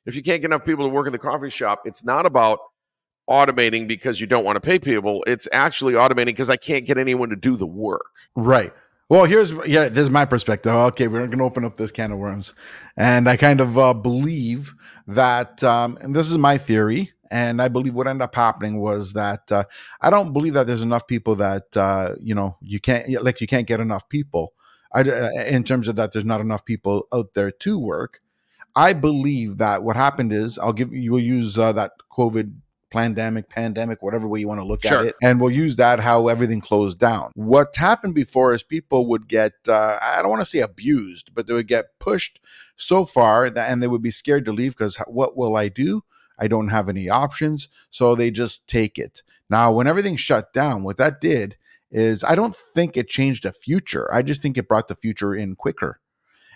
[0.07, 2.61] If you can't get enough people to work in the coffee shop, it's not about
[3.29, 5.23] automating because you don't want to pay people.
[5.27, 8.07] It's actually automating because I can't get anyone to do the work.
[8.35, 8.73] Right.
[9.11, 10.73] Well, here's yeah, this is my perspective.
[10.73, 12.55] Okay, we're going to open up this can of worms,
[12.97, 14.73] and I kind of uh, believe
[15.09, 19.15] that, um, and this is my theory, and I believe what ended up happening was
[19.15, 19.65] that uh,
[20.01, 23.49] I don't believe that there's enough people that uh, you know you can't like you
[23.49, 24.53] can't get enough people.
[24.95, 28.21] I, uh, in terms of that, there's not enough people out there to work.
[28.77, 31.11] I believe that what happened is I'll give you.
[31.11, 32.55] We'll use uh, that COVID
[32.91, 35.01] pandemic, pandemic, whatever way you want to look Sure.
[35.01, 37.31] at it, and we'll use that how everything closed down.
[37.35, 41.47] What happened before is people would get, uh, I don't want to say abused, but
[41.47, 42.41] they would get pushed
[42.77, 46.03] so far that, and they would be scared to leave because what will I do?
[46.39, 47.69] I don't have any options.
[47.91, 49.23] So they just take it.
[49.51, 51.57] Now, when everything shut down, what that did
[51.91, 54.09] is I don't think it changed the future.
[54.13, 56.01] I just think it brought the future in quicker.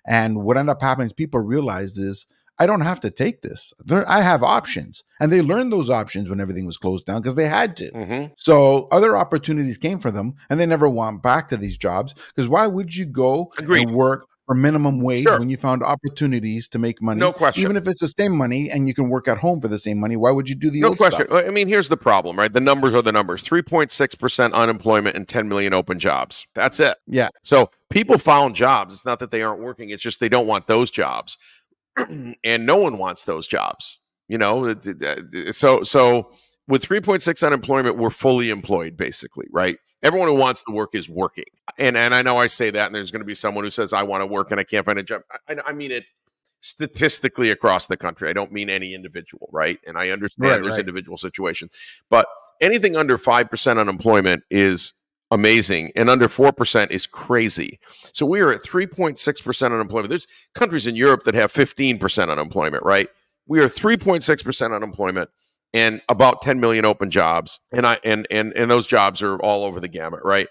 [0.06, 2.26] And what ended up happening is people realized is
[2.58, 3.72] I don't have to take this.
[3.80, 5.02] There, I have options.
[5.20, 7.90] And they learned those options when everything was closed down because they had to.
[7.90, 8.32] Mm-hmm.
[8.36, 12.14] So other opportunities came for them and they never went back to these jobs.
[12.14, 13.88] Because why would you go Agreed.
[13.88, 15.38] and work for minimum wage sure.
[15.38, 17.18] when you found opportunities to make money.
[17.18, 17.62] No question.
[17.62, 19.98] Even if it's the same money and you can work at home for the same
[19.98, 21.26] money, why would you do the no question?
[21.26, 21.46] Stuff?
[21.46, 22.52] I mean, here's the problem, right?
[22.52, 26.46] The numbers are the numbers: three point six percent unemployment and ten million open jobs.
[26.54, 26.98] That's it.
[27.06, 27.28] Yeah.
[27.42, 28.94] So people found jobs.
[28.94, 31.38] It's not that they aren't working; it's just they don't want those jobs,
[32.44, 33.98] and no one wants those jobs.
[34.28, 34.74] You know,
[35.50, 36.32] so so
[36.66, 39.76] with 3.6 unemployment, we're fully employed, basically, right?
[40.02, 41.44] Everyone who wants to work is working.
[41.78, 43.92] And and I know I say that, and there's going to be someone who says,
[43.92, 45.22] I want to work and I can't find a job.
[45.48, 46.04] I, I mean it
[46.60, 48.30] statistically across the country.
[48.30, 49.78] I don't mean any individual, right?
[49.86, 50.80] And I understand right, there's right.
[50.80, 51.76] individual situations.
[52.08, 52.26] But
[52.62, 54.94] anything under 5% unemployment is
[55.34, 57.78] amazing and under 4% is crazy.
[58.12, 60.08] So we are at 3.6% unemployment.
[60.08, 63.08] There's countries in Europe that have 15% unemployment, right?
[63.46, 65.28] We are 3.6% unemployment
[65.74, 69.64] and about 10 million open jobs and i and and and those jobs are all
[69.64, 70.46] over the gamut right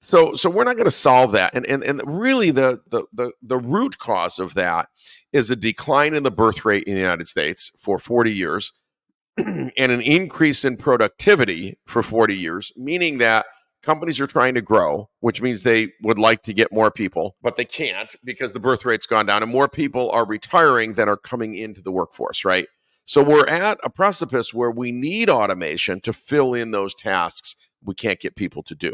[0.00, 3.32] so so we're not going to solve that and and and really the, the the
[3.42, 4.88] the root cause of that
[5.32, 8.72] is a decline in the birth rate in the united states for 40 years
[9.38, 13.46] and an increase in productivity for 40 years meaning that
[13.82, 17.56] companies are trying to grow which means they would like to get more people but
[17.56, 21.16] they can't because the birth rate's gone down and more people are retiring than are
[21.16, 22.66] coming into the workforce right
[23.04, 27.94] so we're at a precipice where we need automation to fill in those tasks we
[27.94, 28.92] can't get people to do,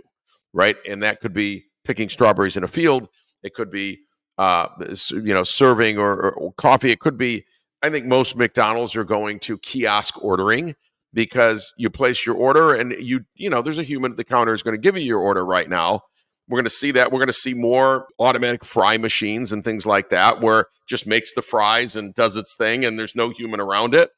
[0.52, 0.76] right?
[0.88, 3.08] And that could be picking strawberries in a field.
[3.42, 4.00] It could be,
[4.38, 4.68] uh,
[5.10, 6.90] you know, serving or, or coffee.
[6.90, 7.44] It could be.
[7.82, 10.74] I think most McDonald's are going to kiosk ordering
[11.14, 14.52] because you place your order and you, you know, there's a human at the counter
[14.52, 16.02] is going to give you your order right now
[16.48, 17.10] we're going to see that.
[17.10, 21.32] We're going to see more automatic fry machines and things like that, where just makes
[21.32, 24.10] the fries and does its thing, and there's no human around it.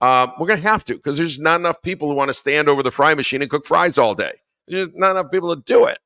[0.00, 2.68] Uh, we're going to have to because there's not enough people who want to stand
[2.68, 4.32] over the fry machine and cook fries all day.
[4.66, 5.98] There's not enough people to do it.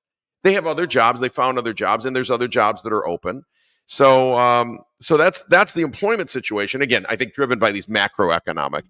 [0.42, 1.20] They have other jobs.
[1.20, 3.42] They found other jobs, and there's other jobs that are open.
[3.86, 6.80] So, um, so that's that's the employment situation.
[6.82, 8.82] Again, I think driven by these macroeconomic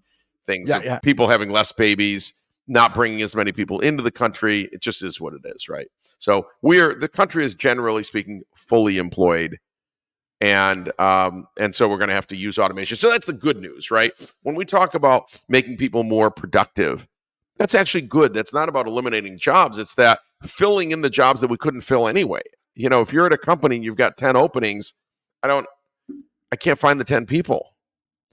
[0.47, 0.69] things.
[0.69, 0.99] Yeah, yeah.
[0.99, 2.33] People having less babies,
[2.67, 4.69] not bringing as many people into the country.
[4.71, 5.87] It just is what it is, right?
[6.17, 9.59] So we're the country is generally speaking fully employed,
[10.41, 12.97] and um, and so we're going to have to use automation.
[12.97, 14.11] So that's the good news, right?
[14.41, 17.07] When we talk about making people more productive,
[17.57, 18.33] that's actually good.
[18.33, 19.77] That's not about eliminating jobs.
[19.77, 22.41] It's that filling in the jobs that we couldn't fill anyway.
[22.75, 24.93] You know, if you're at a company and you've got ten openings,
[25.43, 25.67] I don't,
[26.51, 27.75] I can't find the ten people.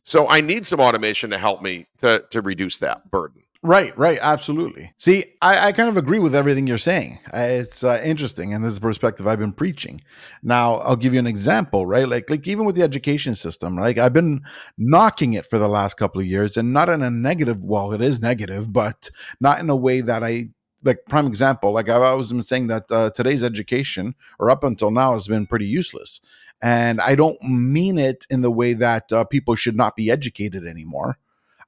[0.04, 3.42] So I need some automation to help me to to reduce that burden.
[3.64, 4.92] Right, right, absolutely.
[4.98, 7.18] See, I, I kind of agree with everything you're saying.
[7.32, 10.02] It's uh, interesting, and this is perspective I've been preaching.
[10.42, 12.06] Now, I'll give you an example, right?
[12.06, 13.96] Like, like even with the education system, right?
[13.98, 14.42] I've been
[14.76, 17.64] knocking it for the last couple of years, and not in a negative.
[17.64, 20.48] Well, it is negative, but not in a way that I
[20.84, 20.98] like.
[21.08, 25.14] Prime example, like I've always been saying that uh, today's education, or up until now,
[25.14, 26.20] has been pretty useless.
[26.62, 30.66] And I don't mean it in the way that uh, people should not be educated
[30.66, 31.18] anymore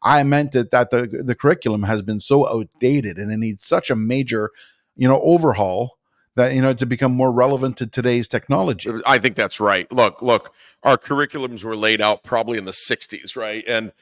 [0.03, 3.91] I meant it that the the curriculum has been so outdated and it needs such
[3.91, 4.51] a major,
[4.97, 5.99] you know, overhaul
[6.37, 8.91] that you know to become more relevant to today's technology.
[9.07, 9.91] I think that's right.
[9.91, 13.65] Look, look, our curriculums were laid out probably in the 60s, right?
[13.67, 13.93] And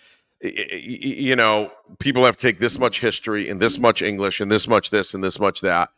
[0.44, 4.68] you know, people have to take this much history and this much English and this
[4.68, 5.90] much this and this much that.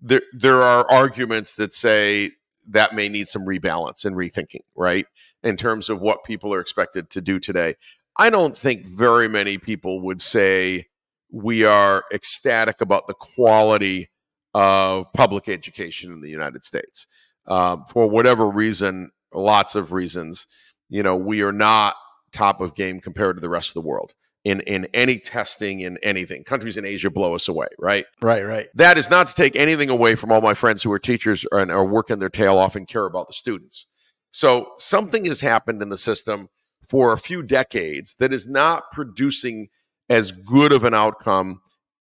[0.00, 2.32] There there are arguments that say
[2.68, 5.06] that may need some rebalance and rethinking, right?
[5.42, 7.76] In terms of what people are expected to do today.
[8.16, 10.86] I don't think very many people would say
[11.30, 14.10] we are ecstatic about the quality
[14.54, 17.06] of public education in the United States.
[17.46, 20.46] Um, for whatever reason, lots of reasons,
[20.90, 21.96] you know, we are not
[22.32, 24.14] top of game compared to the rest of the world
[24.44, 26.44] in in any testing in anything.
[26.44, 28.06] Countries in Asia blow us away, right?
[28.20, 28.68] Right, right.
[28.74, 31.70] That is not to take anything away from all my friends who are teachers and
[31.70, 33.86] are working their tail off and care about the students.
[34.30, 36.48] So something has happened in the system
[36.88, 39.68] for a few decades that is not producing
[40.08, 41.60] as good of an outcome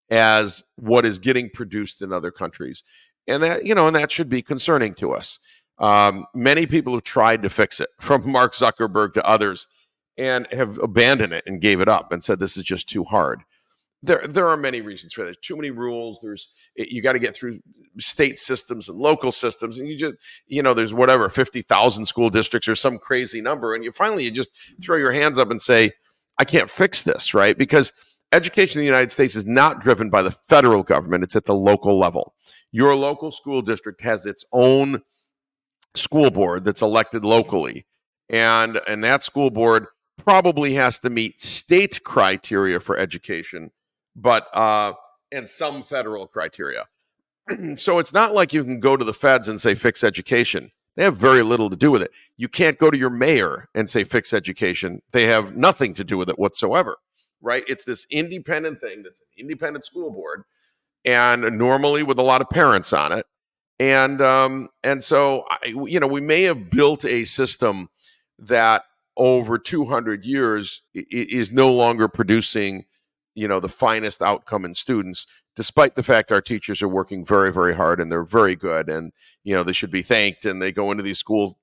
[0.09, 2.83] as what is getting produced in other countries.
[3.27, 5.39] And that, you know, and that should be concerning to us.
[5.77, 9.67] Um, many people have tried to fix it, from Mark Zuckerberg to others,
[10.21, 13.39] and have abandoned it and gave it up and said this is just too hard.
[14.03, 15.41] there there are many reasons for that.
[15.41, 16.19] Too many rules.
[16.21, 16.43] There's
[16.75, 17.59] you got to get through
[17.99, 20.15] state systems and local systems, and you just
[20.47, 24.23] you know there's whatever fifty thousand school districts or some crazy number, and you finally
[24.23, 24.51] you just
[24.83, 25.91] throw your hands up and say,
[26.39, 27.57] I can't fix this, right?
[27.57, 27.93] Because
[28.31, 31.55] education in the United States is not driven by the federal government; it's at the
[31.55, 32.33] local level.
[32.71, 35.01] Your local school district has its own
[35.95, 37.85] school board that's elected locally,
[38.29, 39.87] and and that school board
[40.23, 43.71] probably has to meet state criteria for education
[44.15, 44.93] but uh,
[45.31, 46.85] and some federal criteria.
[47.75, 50.71] so it's not like you can go to the feds and say fix education.
[50.95, 52.11] They have very little to do with it.
[52.35, 55.01] You can't go to your mayor and say fix education.
[55.11, 56.97] They have nothing to do with it whatsoever,
[57.41, 57.63] right?
[57.67, 60.43] It's this independent thing that's an independent school board,
[61.05, 63.25] and normally with a lot of parents on it.
[63.79, 67.89] And um, and so I, you know we may have built a system
[68.37, 68.83] that
[69.21, 72.85] over 200 years is no longer producing
[73.35, 77.53] you know the finest outcome in students despite the fact our teachers are working very
[77.53, 79.11] very hard and they're very good and
[79.43, 81.53] you know they should be thanked and they go into these schools.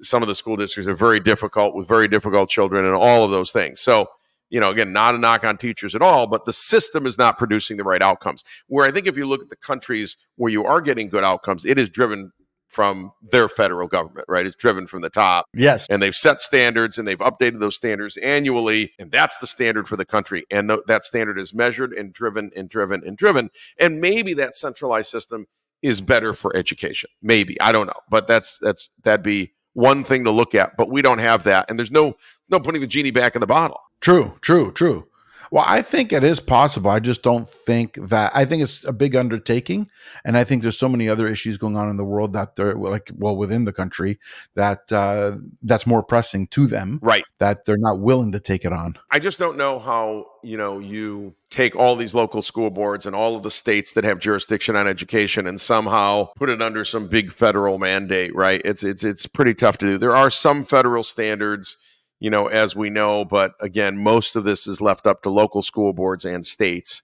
[0.00, 3.30] Some of the school districts are very difficult with very difficult children and all of
[3.30, 3.78] those things.
[3.80, 4.06] So
[4.48, 7.36] you know again not a knock on teachers at all but the system is not
[7.36, 8.42] producing the right outcomes.
[8.68, 11.66] Where i think if you look at the countries where you are getting good outcomes
[11.66, 12.32] it is driven
[12.72, 14.46] from their federal government, right?
[14.46, 15.46] It's driven from the top.
[15.54, 15.86] Yes.
[15.88, 18.92] And they've set standards and they've updated those standards annually.
[18.98, 20.44] And that's the standard for the country.
[20.50, 23.50] And th- that standard is measured and driven and driven and driven.
[23.78, 25.46] And maybe that centralized system
[25.82, 27.10] is better for education.
[27.22, 27.60] Maybe.
[27.60, 28.00] I don't know.
[28.08, 30.76] But that's that's that'd be one thing to look at.
[30.76, 31.68] But we don't have that.
[31.68, 32.16] And there's no
[32.50, 33.80] no putting the genie back in the bottle.
[34.00, 35.06] True, true, true.
[35.52, 36.90] Well, I think it is possible.
[36.90, 38.32] I just don't think that.
[38.34, 39.86] I think it's a big undertaking,
[40.24, 42.74] and I think there's so many other issues going on in the world that they're
[42.74, 44.18] like, well, within the country
[44.54, 47.24] that uh, that's more pressing to them, right?
[47.36, 48.96] That they're not willing to take it on.
[49.10, 53.14] I just don't know how you know you take all these local school boards and
[53.14, 57.08] all of the states that have jurisdiction on education and somehow put it under some
[57.08, 58.62] big federal mandate, right?
[58.64, 59.98] It's it's it's pretty tough to do.
[59.98, 61.76] There are some federal standards
[62.22, 63.24] you know, as we know.
[63.24, 67.02] But again, most of this is left up to local school boards and states.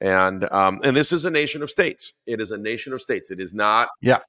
[0.00, 2.14] And um, and this is a nation of states.
[2.24, 3.32] It is a nation of states.
[3.32, 4.20] It is not, yeah,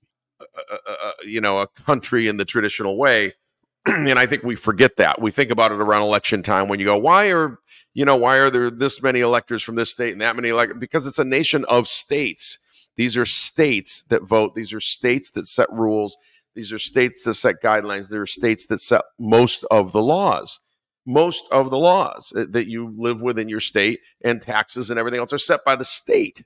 [0.41, 3.35] a, a, a, you know, a country in the traditional way.
[3.85, 5.21] and I think we forget that.
[5.21, 7.59] We think about it around election time when you go, why are
[7.93, 10.79] you know why are there this many electors from this state and that many elect?
[10.79, 12.57] Because it's a nation of states.
[12.95, 14.55] These are states that vote.
[14.55, 16.17] These are states that set rules.
[16.55, 18.09] These are states that set guidelines.
[18.09, 20.59] There are states that set most of the laws.
[21.05, 25.33] Most of the laws that you live within your state and taxes and everything else
[25.33, 26.43] are set by the state.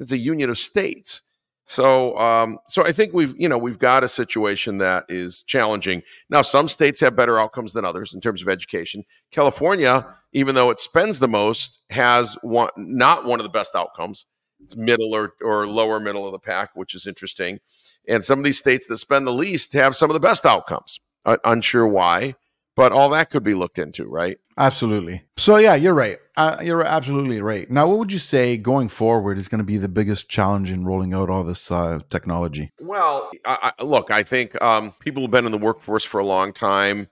[0.00, 1.22] It's a union of states.
[1.64, 6.02] So, um, so I think we've you know we've got a situation that is challenging.
[6.28, 9.04] Now, some states have better outcomes than others in terms of education.
[9.30, 14.26] California, even though it spends the most, has one not one of the best outcomes
[14.62, 17.60] it's middle or, or lower middle of the pack, which is interesting.
[18.08, 21.00] And some of these states that spend the least have some of the best outcomes.
[21.24, 22.34] Uh, unsure why,
[22.74, 24.38] but all that could be looked into, right?
[24.58, 25.22] Absolutely.
[25.36, 26.18] So yeah, you're right.
[26.36, 27.70] Uh, you're absolutely right.
[27.70, 30.84] Now, what would you say going forward is going to be the biggest challenge in
[30.84, 32.70] rolling out all this uh, technology?
[32.80, 36.24] Well, I, I, look, I think um, people who've been in the workforce for a
[36.24, 37.08] long time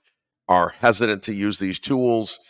[0.48, 2.40] are hesitant to use these tools.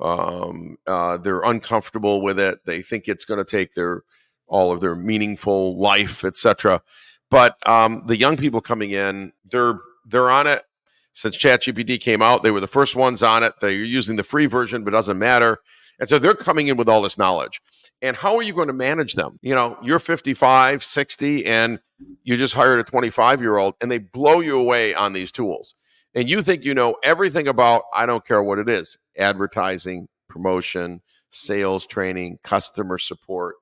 [0.00, 2.64] Um, uh, they're uncomfortable with it.
[2.64, 4.04] They think it's going to take their
[4.50, 6.82] all of their meaningful life, etc.
[7.30, 10.64] But um, the young people coming in, they're they're on it
[11.12, 12.42] since ChatGPT came out.
[12.42, 13.54] They were the first ones on it.
[13.60, 15.58] They're using the free version, but doesn't matter.
[15.98, 17.60] And so they're coming in with all this knowledge.
[18.02, 19.38] And how are you going to manage them?
[19.42, 21.80] You know, you're 55, 60, and
[22.22, 25.74] you just hired a 25 year old, and they blow you away on these tools.
[26.14, 31.02] And you think you know everything about, I don't care what it is advertising, promotion,
[31.30, 33.56] sales training, customer support,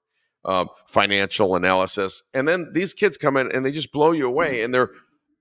[0.49, 2.23] uh, financial analysis.
[2.33, 4.91] And then these kids come in and they just blow you away, and they're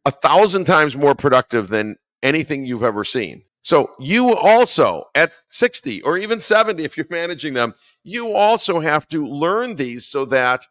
[0.06, 3.44] a thousand times more productive than anything you've ever seen.
[3.62, 9.08] So you also at 60 or even 70, if you're managing them, you also have
[9.10, 10.62] to learn these so that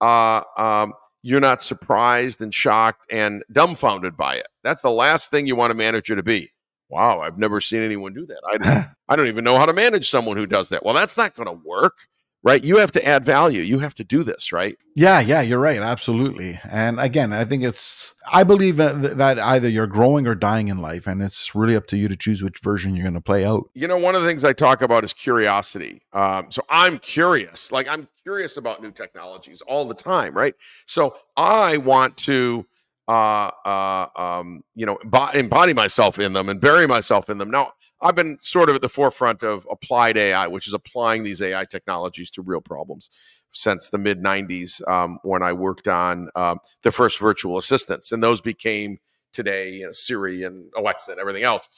[0.00, 4.46] uh, um, you're not surprised and shocked and dumbfounded by it.
[4.62, 6.52] That's the last thing you want a manager to be.
[6.88, 8.40] Wow, I've never seen anyone do that.
[8.44, 10.84] I, I don't even know how to manage someone who does that.
[10.84, 12.06] Well, that's not going to work
[12.42, 12.62] right?
[12.62, 13.62] You have to add value.
[13.62, 14.76] You have to do this, right?
[14.94, 15.80] Yeah, yeah, you're right.
[15.80, 16.58] Absolutely.
[16.70, 21.06] And again, I think it's, I believe that either you're growing or dying in life,
[21.06, 23.70] and it's really up to you to choose which version you're going to play out.
[23.74, 26.02] You know, one of the things I talk about is curiosity.
[26.12, 30.54] Um, so I'm curious, like I'm curious about new technologies all the time, right?
[30.86, 32.66] So I want to
[33.08, 34.96] uh, uh, um, you know,
[35.34, 37.50] embody myself in them and bury myself in them.
[37.50, 37.72] Now,
[38.02, 41.64] I've been sort of at the forefront of applied AI, which is applying these AI
[41.64, 43.10] technologies to real problems
[43.52, 48.10] since the mid 90s um, when I worked on um, the first virtual assistants.
[48.12, 48.98] And those became
[49.32, 51.68] today you know, Siri and Alexa and everything else.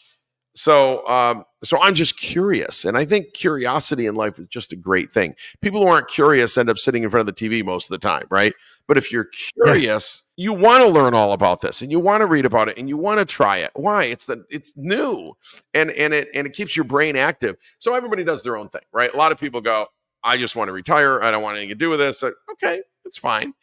[0.55, 4.77] So, um, so I'm just curious, and I think curiosity in life is just a
[4.77, 5.35] great thing.
[5.61, 8.07] People who aren't curious end up sitting in front of the TV most of the
[8.07, 8.53] time, right?
[8.87, 10.45] But if you're curious, yeah.
[10.45, 12.89] you want to learn all about this, and you want to read about it, and
[12.89, 13.73] you want to try it.
[13.75, 14.05] Why?
[14.05, 15.33] It's the it's new,
[15.73, 17.57] and and it and it keeps your brain active.
[17.79, 19.13] So everybody does their own thing, right?
[19.13, 19.87] A lot of people go,
[20.23, 21.21] "I just want to retire.
[21.21, 23.55] I don't want anything to do with this." okay, it's fine.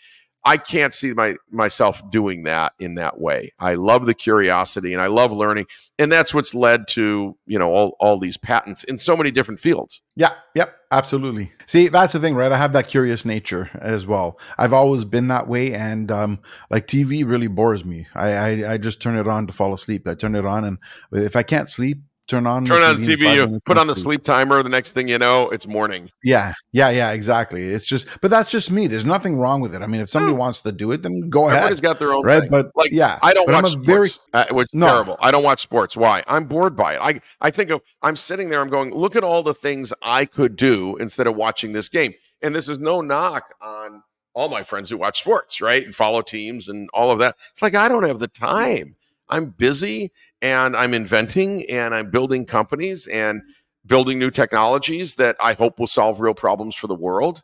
[0.44, 3.54] I can't see my myself doing that in that way.
[3.60, 5.68] I love the curiosity and I love learning,
[6.00, 9.60] and that's what's led to you know all all these patents in so many different
[9.60, 10.02] fields.
[10.16, 11.52] Yeah, yep, absolutely.
[11.68, 12.52] See, that's the thing, right?
[12.52, 14.40] I have that curious nature as well.
[14.58, 16.40] I've always been that way, and um,
[16.70, 18.08] like TV really bores me.
[18.16, 20.08] I, I I just turn it on to fall asleep.
[20.08, 20.78] I turn it on, and
[21.12, 22.02] if I can't sleep,
[22.32, 24.64] turn on turn on the TV, you put on the sleep timer.
[24.64, 26.10] The next thing you know, it's morning.
[26.24, 27.64] Yeah, yeah, yeah, exactly.
[27.64, 28.88] It's just, but that's just me.
[28.88, 29.82] There's nothing wrong with it.
[29.82, 31.58] I mean, if somebody wants to do it, then go ahead.
[31.58, 32.42] Everybody's got their own right.
[32.42, 32.50] Thing.
[32.50, 34.88] But like, yeah, I don't watch sports, very, uh, which no.
[34.88, 35.18] terrible.
[35.20, 35.96] I don't watch sports.
[35.98, 36.24] Why?
[36.28, 37.00] I'm bored by it.
[37.02, 38.62] I I think of I'm sitting there.
[38.62, 42.14] I'm going, look at all the things I could do instead of watching this game.
[42.42, 44.02] And this is no knock on
[44.34, 47.36] all my friends who watch sports, right, and follow teams and all of that.
[47.52, 48.96] It's like I don't have the time.
[49.30, 50.12] I'm busy
[50.42, 53.42] and I'm inventing and I'm building companies and
[53.86, 57.42] building new technologies that I hope will solve real problems for the world.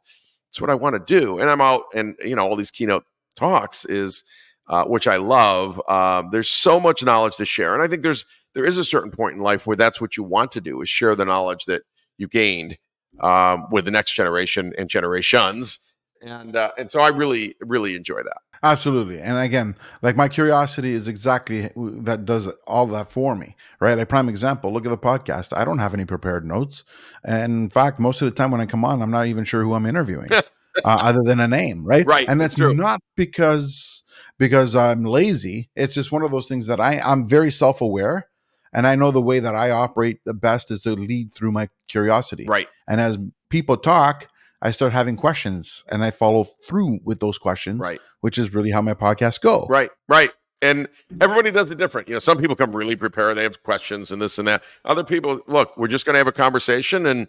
[0.49, 1.39] It's what I want to do.
[1.39, 4.23] And I'm out and, you know, all these keynote talks is,
[4.67, 5.81] uh, which I love.
[5.87, 7.73] Uh, there's so much knowledge to share.
[7.73, 10.23] And I think there's, there is a certain point in life where that's what you
[10.23, 11.83] want to do is share the knowledge that
[12.17, 12.77] you gained
[13.19, 15.87] um, with the next generation and generations
[16.21, 18.37] and uh, and so I really really enjoy that.
[18.63, 23.97] Absolutely, and again, like my curiosity is exactly that does all that for me, right?
[23.97, 25.55] Like prime example, look at the podcast.
[25.55, 26.83] I don't have any prepared notes,
[27.23, 29.63] and in fact, most of the time when I come on, I'm not even sure
[29.63, 30.41] who I'm interviewing, uh,
[30.83, 32.05] other than a name, right?
[32.05, 34.03] Right, and that's not because
[34.37, 35.69] because I'm lazy.
[35.75, 38.27] It's just one of those things that I I'm very self aware.
[38.73, 41.69] And I know the way that I operate the best is to lead through my
[41.87, 42.45] curiosity.
[42.45, 42.67] Right.
[42.87, 43.17] And as
[43.49, 44.27] people talk,
[44.61, 47.79] I start having questions and I follow through with those questions.
[47.79, 47.99] Right.
[48.21, 49.67] Which is really how my podcasts go.
[49.69, 49.91] Right.
[50.07, 50.31] Right.
[50.61, 50.87] And
[51.21, 52.07] everybody does it different.
[52.07, 53.37] You know, some people come really prepared.
[53.37, 54.63] They have questions and this and that.
[54.83, 57.27] Other people, look, we're just going to have a conversation and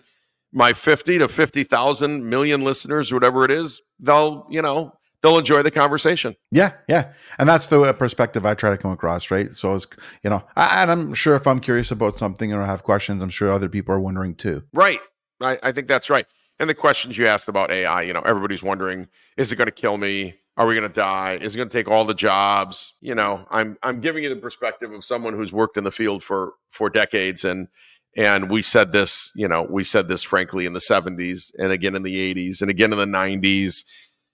[0.50, 5.70] my 50 to 50,000 million listeners, whatever it is, they'll, you know, they'll enjoy the
[5.70, 6.36] conversation.
[6.50, 9.54] Yeah, yeah, and that's the uh, perspective I try to come across, right?
[9.54, 9.86] So it's
[10.24, 13.28] you know, I, and I'm sure if I'm curious about something or have questions, I'm
[13.28, 14.62] sure other people are wondering too.
[14.72, 15.00] Right,
[15.38, 16.24] I, I think that's right
[16.58, 19.72] and the questions you asked about AI, you know, everybody's wondering, is it going to
[19.72, 20.34] kill me?
[20.56, 21.38] Are we going to die?
[21.40, 22.94] Is it going to take all the jobs?
[23.00, 26.22] You know, I'm I'm giving you the perspective of someone who's worked in the field
[26.22, 27.68] for for decades and
[28.16, 31.94] and we said this, you know, we said this frankly in the 70s and again
[31.94, 33.84] in the 80s and again in the 90s.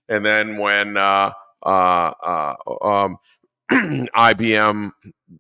[0.09, 1.33] And then when uh,
[1.65, 3.19] uh, uh, um,
[3.71, 4.91] IBM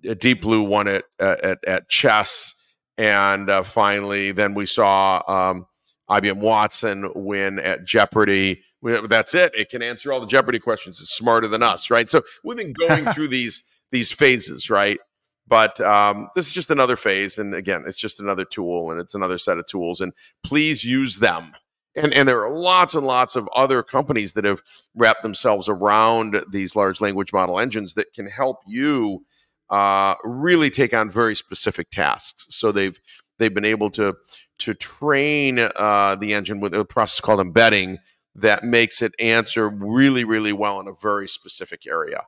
[0.08, 2.60] uh, Deep Blue won it at, at, at chess,
[2.96, 5.66] and uh, finally, then we saw um,
[6.10, 8.62] IBM Watson win at Jeopardy.
[8.82, 9.54] That's it.
[9.54, 11.00] It can answer all the Jeopardy questions.
[11.00, 12.08] It's smarter than us, right?
[12.08, 14.98] So we've been going through these these phases, right?
[15.46, 19.14] But um, this is just another phase, and again, it's just another tool, and it's
[19.14, 21.52] another set of tools, and please use them.
[21.94, 24.62] And and there are lots and lots of other companies that have
[24.94, 29.24] wrapped themselves around these large language model engines that can help you
[29.70, 32.46] uh, really take on very specific tasks.
[32.50, 32.98] So they've
[33.38, 34.14] they've been able to
[34.60, 37.98] to train uh, the engine with a process called embedding
[38.34, 42.22] that makes it answer really, really well in a very specific area.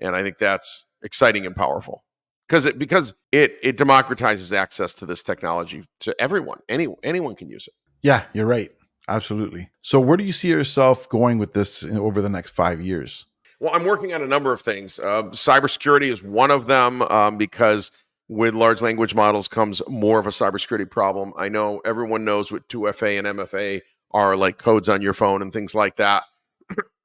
[0.00, 2.04] And I think that's exciting and powerful
[2.48, 6.58] because it because it it democratizes access to this technology to everyone.
[6.68, 7.74] Any anyone can use it.
[8.02, 8.70] Yeah, you're right.
[9.08, 9.70] Absolutely.
[9.82, 13.26] So, where do you see yourself going with this over the next five years?
[13.60, 14.98] Well, I'm working on a number of things.
[14.98, 17.92] Uh, cybersecurity is one of them um, because
[18.32, 21.34] with large language models comes more of a cybersecurity problem.
[21.36, 25.52] I know everyone knows what 2FA and MFA are like codes on your phone and
[25.52, 26.24] things like that.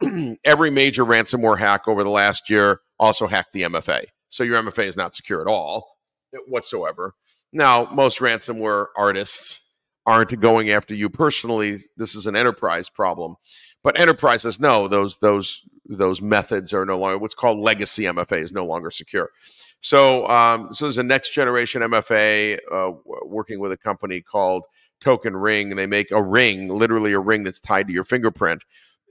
[0.45, 4.05] Every major ransomware hack over the last year also hacked the MFA.
[4.29, 5.97] So your MFA is not secure at all
[6.33, 7.13] eh, whatsoever.
[7.51, 11.77] Now, most ransomware artists aren't going after you personally.
[11.97, 13.35] This is an enterprise problem.
[13.83, 18.53] But enterprises know those those those methods are no longer what's called legacy MFA is
[18.53, 19.31] no longer secure.
[19.79, 22.91] So, um, so there's a next generation MFA uh,
[23.25, 24.65] working with a company called
[24.99, 28.63] Token Ring, and they make a ring, literally a ring that's tied to your fingerprint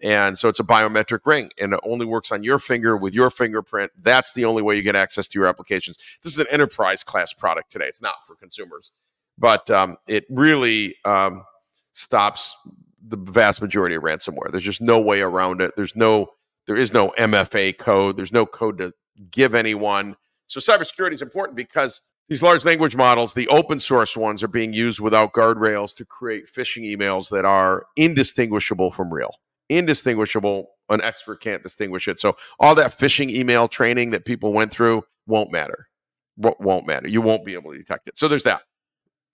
[0.02, 3.30] And so it's a biometric ring and it only works on your finger with your
[3.30, 3.92] fingerprint.
[4.00, 5.98] That's the only way you get access to your applications.
[6.22, 7.86] This is an enterprise class product today.
[7.86, 8.92] It's not for consumers,
[9.38, 11.44] but um, it really um,
[11.92, 12.54] stops
[13.06, 14.50] the vast majority of ransomware.
[14.50, 15.72] There's just no way around it.
[15.76, 16.28] There's no,
[16.66, 18.16] there is no MFA code.
[18.16, 18.92] There's no code to
[19.30, 20.16] give anyone.
[20.46, 24.72] So cybersecurity is important because these large language models, the open source ones, are being
[24.72, 29.34] used without guardrails to create phishing emails that are indistinguishable from real.
[29.68, 30.70] Indistinguishable.
[30.88, 32.20] An expert can't distinguish it.
[32.20, 35.88] So all that phishing email training that people went through won't matter.
[36.36, 37.08] Won't matter.
[37.08, 38.18] You won't be able to detect it.
[38.18, 38.62] So there's that.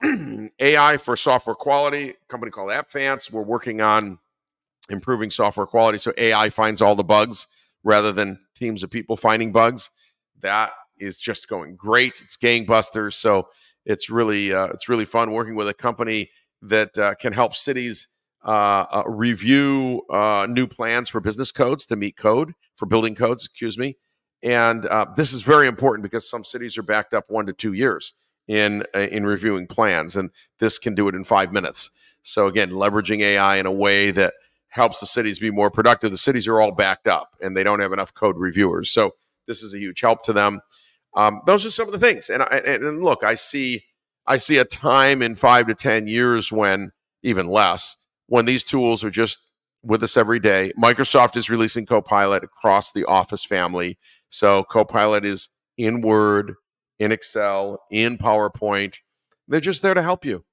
[0.61, 3.31] AI for software quality, company called Appvance.
[3.31, 4.19] We're working on
[4.89, 7.47] improving software quality so AI finds all the bugs
[7.85, 9.91] rather than teams of people finding bugs.
[10.41, 12.21] That is just going great.
[12.21, 13.15] It's gangbusters.
[13.15, 13.49] So
[13.85, 16.31] it's really uh, it's really fun working with a company
[16.63, 18.09] that uh, can help cities
[18.45, 23.45] uh, uh review uh, new plans for business codes to meet code for building codes.
[23.45, 23.97] Excuse me.
[24.43, 27.73] And uh, this is very important because some cities are backed up one to two
[27.73, 28.15] years
[28.49, 31.91] in in reviewing plans, and this can do it in five minutes.
[32.23, 34.35] So again, leveraging AI in a way that
[34.69, 36.11] helps the cities be more productive.
[36.11, 38.91] The cities are all backed up, and they don't have enough code reviewers.
[38.91, 39.15] So
[39.47, 40.61] this is a huge help to them.
[41.15, 42.31] Um, those are some of the things.
[42.31, 43.85] And, and, look, I see
[44.27, 46.93] I see a time in five to ten years when
[47.23, 47.97] even less
[48.27, 49.41] when these tools are just
[49.83, 50.73] with us every day.
[50.81, 53.99] Microsoft is releasing Copilot across the Office family.
[54.29, 56.55] So Copilot is in Word,
[56.99, 58.99] in Excel, in PowerPoint.
[59.49, 60.45] They're just there to help you,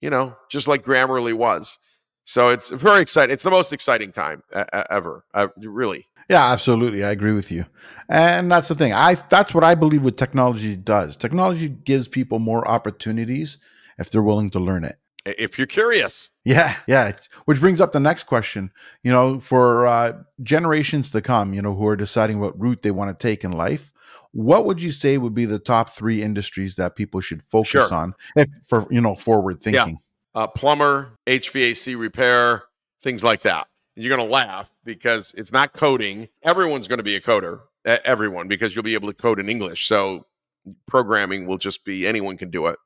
[0.00, 1.78] you know, just like Grammarly was.
[2.24, 3.32] So it's very exciting.
[3.32, 4.42] It's the most exciting time
[4.72, 6.06] ever, uh, really.
[6.30, 7.02] Yeah, absolutely.
[7.02, 7.66] I agree with you.
[8.08, 8.92] And that's the thing.
[8.92, 11.16] I that's what I believe what technology does.
[11.16, 13.58] Technology gives people more opportunities
[13.98, 14.96] if they're willing to learn it.
[15.26, 16.30] If you're curious.
[16.44, 17.12] Yeah, yeah.
[17.46, 18.70] Which brings up the next question.
[19.02, 22.92] You know, for uh, generations to come, you know, who are deciding what route they
[22.92, 23.92] want to take in life,
[24.30, 27.92] what would you say would be the top three industries that people should focus sure.
[27.92, 29.98] on if for you know forward thinking?
[30.36, 30.42] Yeah.
[30.42, 32.62] Uh, plumber, HVAC repair,
[33.02, 33.66] things like that
[33.96, 36.28] you're going to laugh because it's not coding.
[36.42, 39.86] Everyone's going to be a coder, everyone, because you'll be able to code in English.
[39.86, 40.26] So
[40.86, 42.76] programming will just be anyone can do it.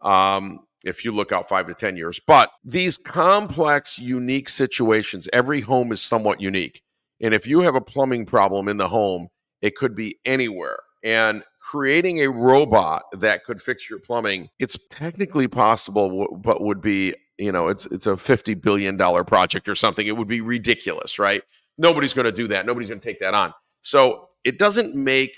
[0.00, 2.20] Um, if you look out five to 10 years.
[2.26, 6.82] But these complex, unique situations, every home is somewhat unique.
[7.20, 9.28] And if you have a plumbing problem in the home,
[9.60, 10.78] it could be anywhere.
[11.02, 17.14] And creating a robot that could fix your plumbing, it's technically possible, but would be
[17.40, 21.18] you know it's it's a 50 billion dollar project or something it would be ridiculous
[21.18, 21.42] right?
[21.78, 23.52] Nobody's going to do that nobody's going to take that on.
[23.80, 25.34] So it doesn't make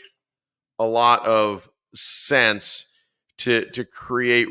[0.79, 2.93] a lot of sense
[3.39, 4.49] to to create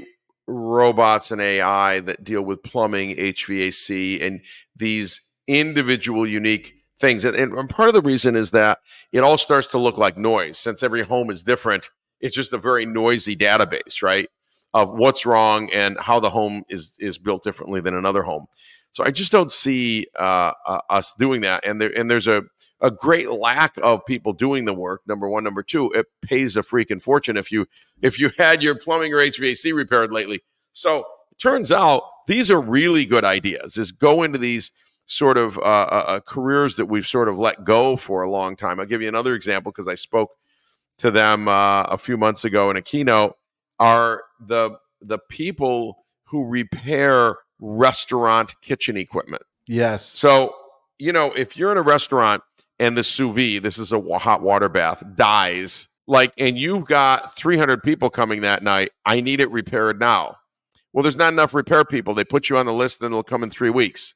[0.47, 4.41] robots and ai that deal with plumbing hvac and
[4.76, 7.26] these individual unique things.
[7.26, 8.80] And, and part of the reason is that
[9.12, 10.58] it all starts to look like noise.
[10.58, 11.89] Since every home is different
[12.22, 14.30] it's just a very noisy database right
[14.74, 18.47] of what's wrong and how the home is is built differently than another home.
[18.93, 22.43] So I just don't see uh, uh, us doing that, and there and there's a
[22.82, 25.01] a great lack of people doing the work.
[25.07, 27.67] Number one, number two, it pays a freaking fortune if you
[28.01, 30.41] if you had your plumbing or HVAC repaired lately.
[30.72, 33.78] So it turns out these are really good ideas.
[33.78, 34.72] Is go into these
[35.05, 38.55] sort of uh, uh, uh, careers that we've sort of let go for a long
[38.55, 38.80] time.
[38.80, 40.32] I'll give you another example because I spoke
[40.99, 43.36] to them uh, a few months ago in a keynote
[43.80, 49.44] are the the people who repair restaurant kitchen equipment.
[49.68, 50.06] Yes.
[50.06, 50.56] So,
[51.00, 52.44] you know, if you're in a restaurant
[52.80, 57.36] and the sous vide, this is a hot water bath, dies, like, and you've got
[57.36, 60.38] 300 people coming that night, I need it repaired now.
[60.94, 62.14] Well, there's not enough repair people.
[62.14, 64.16] They put you on the list, then it'll come in three weeks.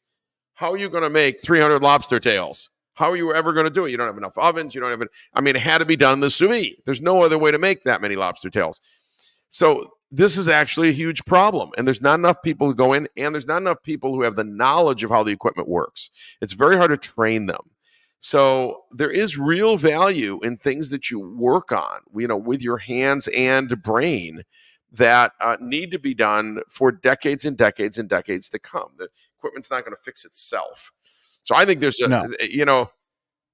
[0.56, 2.70] How are you going to make 300 lobster tails?
[2.96, 3.92] How are you ever going to do it?
[3.92, 4.74] You don't have enough ovens.
[4.74, 5.10] You don't have it.
[5.34, 6.76] I mean, it had to be done in the sous vide.
[6.86, 8.80] There's no other way to make that many lobster tails.
[9.50, 11.72] So this is actually a huge problem.
[11.78, 14.36] And there's not enough people who go in, and there's not enough people who have
[14.36, 16.10] the knowledge of how the equipment works.
[16.42, 17.72] It's very hard to train them.
[18.22, 22.78] So there is real value in things that you work on, you know, with your
[22.78, 24.44] hands and brain
[24.94, 28.92] that uh, need to be done for decades and decades and decades to come.
[28.98, 30.92] The equipment's not going to fix itself.
[31.44, 32.28] So I think there's a, no.
[32.42, 32.90] you know,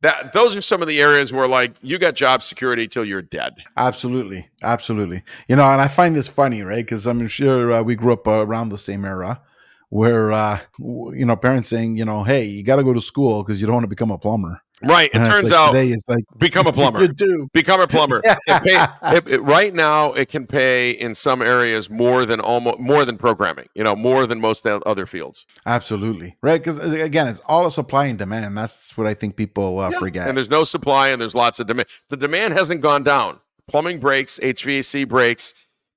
[0.02, 3.22] that those are some of the areas where like you got job security till you're
[3.22, 3.54] dead.
[3.78, 4.50] Absolutely.
[4.64, 5.24] Absolutely.
[5.48, 6.84] You know and i find this funny right?
[6.84, 9.42] Because i'm sure uh, we grew up uh, around the same era
[9.90, 13.44] where uh, you know parents saying you know hey you got to go to school
[13.44, 15.10] because you don't want to become a plumber Right.
[15.14, 17.02] It turns like out today is like become a plumber.
[17.02, 17.50] you do.
[17.54, 18.22] become a plumber.
[18.48, 22.80] It pay, it, it- right now, it can pay in some areas more than almost
[22.80, 23.68] more than programming.
[23.76, 25.46] You know, more than most other fields.
[25.66, 26.38] Absolutely.
[26.42, 26.60] Right.
[26.62, 28.58] Because again, it's all a supply and demand.
[28.58, 30.00] That's what I think people uh, Yeah.
[30.00, 30.28] forget.
[30.28, 31.88] And there's no supply, and there's lots of demand.
[32.10, 33.40] The demand hasn't gone down.
[33.68, 35.54] Plumbing breaks, HVAC breaks,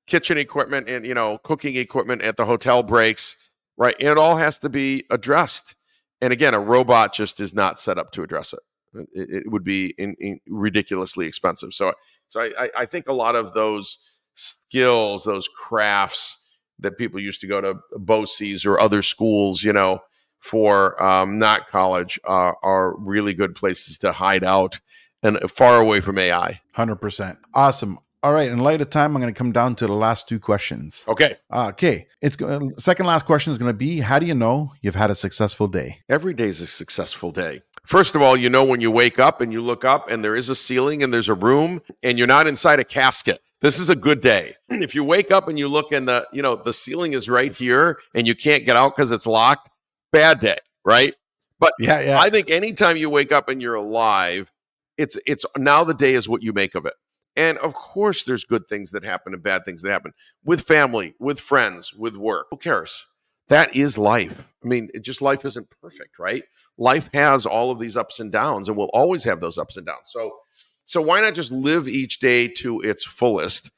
[0.07, 3.37] kitchen equipment, and you know, cooking equipment at the hotel breaks.
[3.76, 5.74] Right, and it all has to be addressed.
[6.20, 8.61] And again, a robot just is not set up to address it.
[8.95, 9.07] It,
[9.47, 11.72] it would be in, in ridiculously expensive.
[11.74, 11.92] So,
[12.28, 13.99] so I, I- I think a lot of those
[14.34, 16.40] skills, those crafts
[16.80, 20.01] that people used to go to BOCES or other schools, you know,
[20.40, 24.80] for um, not college, uh, are really good places to hide out
[25.22, 26.61] and far away from AI.
[26.76, 27.36] 100%.
[27.55, 27.99] Awesome.
[28.22, 28.51] All right.
[28.51, 31.05] In light of time, I'm going to come down to the last two questions.
[31.07, 31.36] Okay.
[31.51, 32.09] Uh, okay.
[32.22, 32.36] It's
[32.82, 35.68] second last question is going to be how do you know you've had a successful
[35.68, 36.01] day?
[36.09, 37.62] Every day is a successful day.
[37.85, 40.35] First of all, you know when you wake up and you look up and there
[40.35, 43.41] is a ceiling and there's a room and you're not inside a casket.
[43.61, 44.57] This is a good day.
[44.70, 47.55] If you wake up and you look and the, you know, the ceiling is right
[47.55, 49.70] here and you can't get out because it's locked,
[50.12, 51.14] bad day, right?
[51.59, 52.01] But yeah.
[52.01, 52.18] Yeah.
[52.18, 54.51] I think anytime you wake up and you're alive,
[54.97, 56.95] it's it's now the day is what you make of it.
[57.37, 60.12] And of course, there's good things that happen and bad things that happen
[60.45, 62.47] with family, with friends, with work.
[62.51, 63.07] Who cares?
[63.49, 64.47] That is life.
[64.64, 66.45] I mean, just life isn't perfect, right?
[66.78, 69.86] Life has all of these ups and downs, and we'll always have those ups and
[69.86, 70.05] downs.
[70.05, 70.32] So,
[70.84, 73.70] so why not just live each day to its fullest?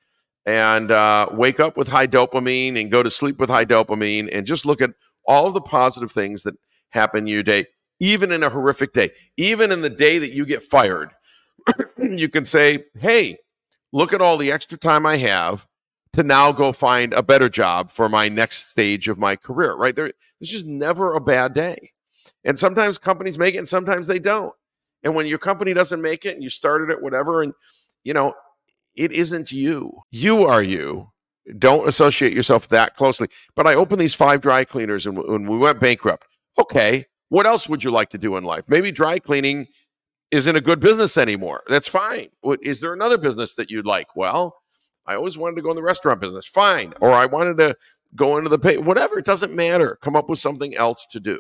[0.46, 4.46] and uh, wake up with high dopamine and go to sleep with high dopamine and
[4.46, 4.90] just look at
[5.26, 6.54] all the positive things that
[6.90, 7.66] happen your day,
[7.98, 11.10] even in a horrific day, even in the day that you get fired.
[11.98, 13.36] you can say, hey,
[13.92, 15.66] look at all the extra time I have
[16.16, 19.94] to now go find a better job for my next stage of my career, right?
[19.94, 21.92] There, there's just never a bad day.
[22.42, 24.54] And sometimes companies make it and sometimes they don't.
[25.02, 27.52] And when your company doesn't make it and you started it, whatever, and
[28.02, 28.34] you know,
[28.94, 29.92] it isn't you.
[30.10, 31.12] You are you.
[31.58, 33.28] Don't associate yourself that closely.
[33.54, 36.26] But I opened these five dry cleaners and when we went bankrupt,
[36.58, 38.64] okay, what else would you like to do in life?
[38.68, 39.66] Maybe dry cleaning
[40.30, 41.62] isn't a good business anymore.
[41.68, 42.28] That's fine.
[42.40, 44.16] What, is there another business that you'd like?
[44.16, 44.56] Well,
[45.06, 46.46] I always wanted to go in the restaurant business.
[46.46, 46.94] Fine.
[47.00, 47.76] Or I wanted to
[48.14, 49.18] go into the pay, whatever.
[49.18, 49.98] It doesn't matter.
[50.00, 51.38] Come up with something else to do.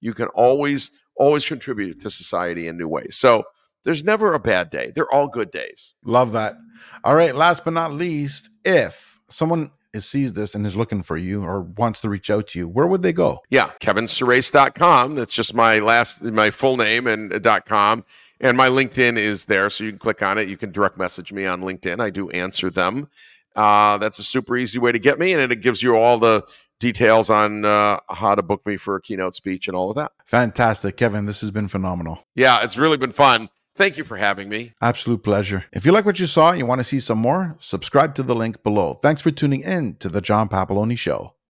[0.00, 3.16] You can always, always contribute to society in new ways.
[3.16, 3.44] So
[3.84, 4.92] there's never a bad day.
[4.94, 5.94] They're all good days.
[6.04, 6.56] Love that.
[7.04, 7.34] All right.
[7.34, 11.62] Last but not least, if someone is, sees this and is looking for you or
[11.62, 13.40] wants to reach out to you, where would they go?
[13.50, 15.14] Yeah, kevinsurace.com.
[15.14, 18.04] That's just my last, my full name and uh, dot .com.
[18.44, 20.50] And my LinkedIn is there, so you can click on it.
[20.50, 21.98] You can direct message me on LinkedIn.
[21.98, 23.08] I do answer them.
[23.56, 26.42] Uh, that's a super easy way to get me, and it gives you all the
[26.78, 30.12] details on uh, how to book me for a keynote speech and all of that.
[30.26, 30.98] Fantastic.
[30.98, 32.26] Kevin, this has been phenomenal.
[32.34, 33.48] Yeah, it's really been fun.
[33.76, 34.74] Thank you for having me.
[34.82, 35.64] Absolute pleasure.
[35.72, 38.22] If you like what you saw and you want to see some more, subscribe to
[38.22, 38.94] the link below.
[38.94, 41.34] Thanks for tuning in to the John Papaloni Show.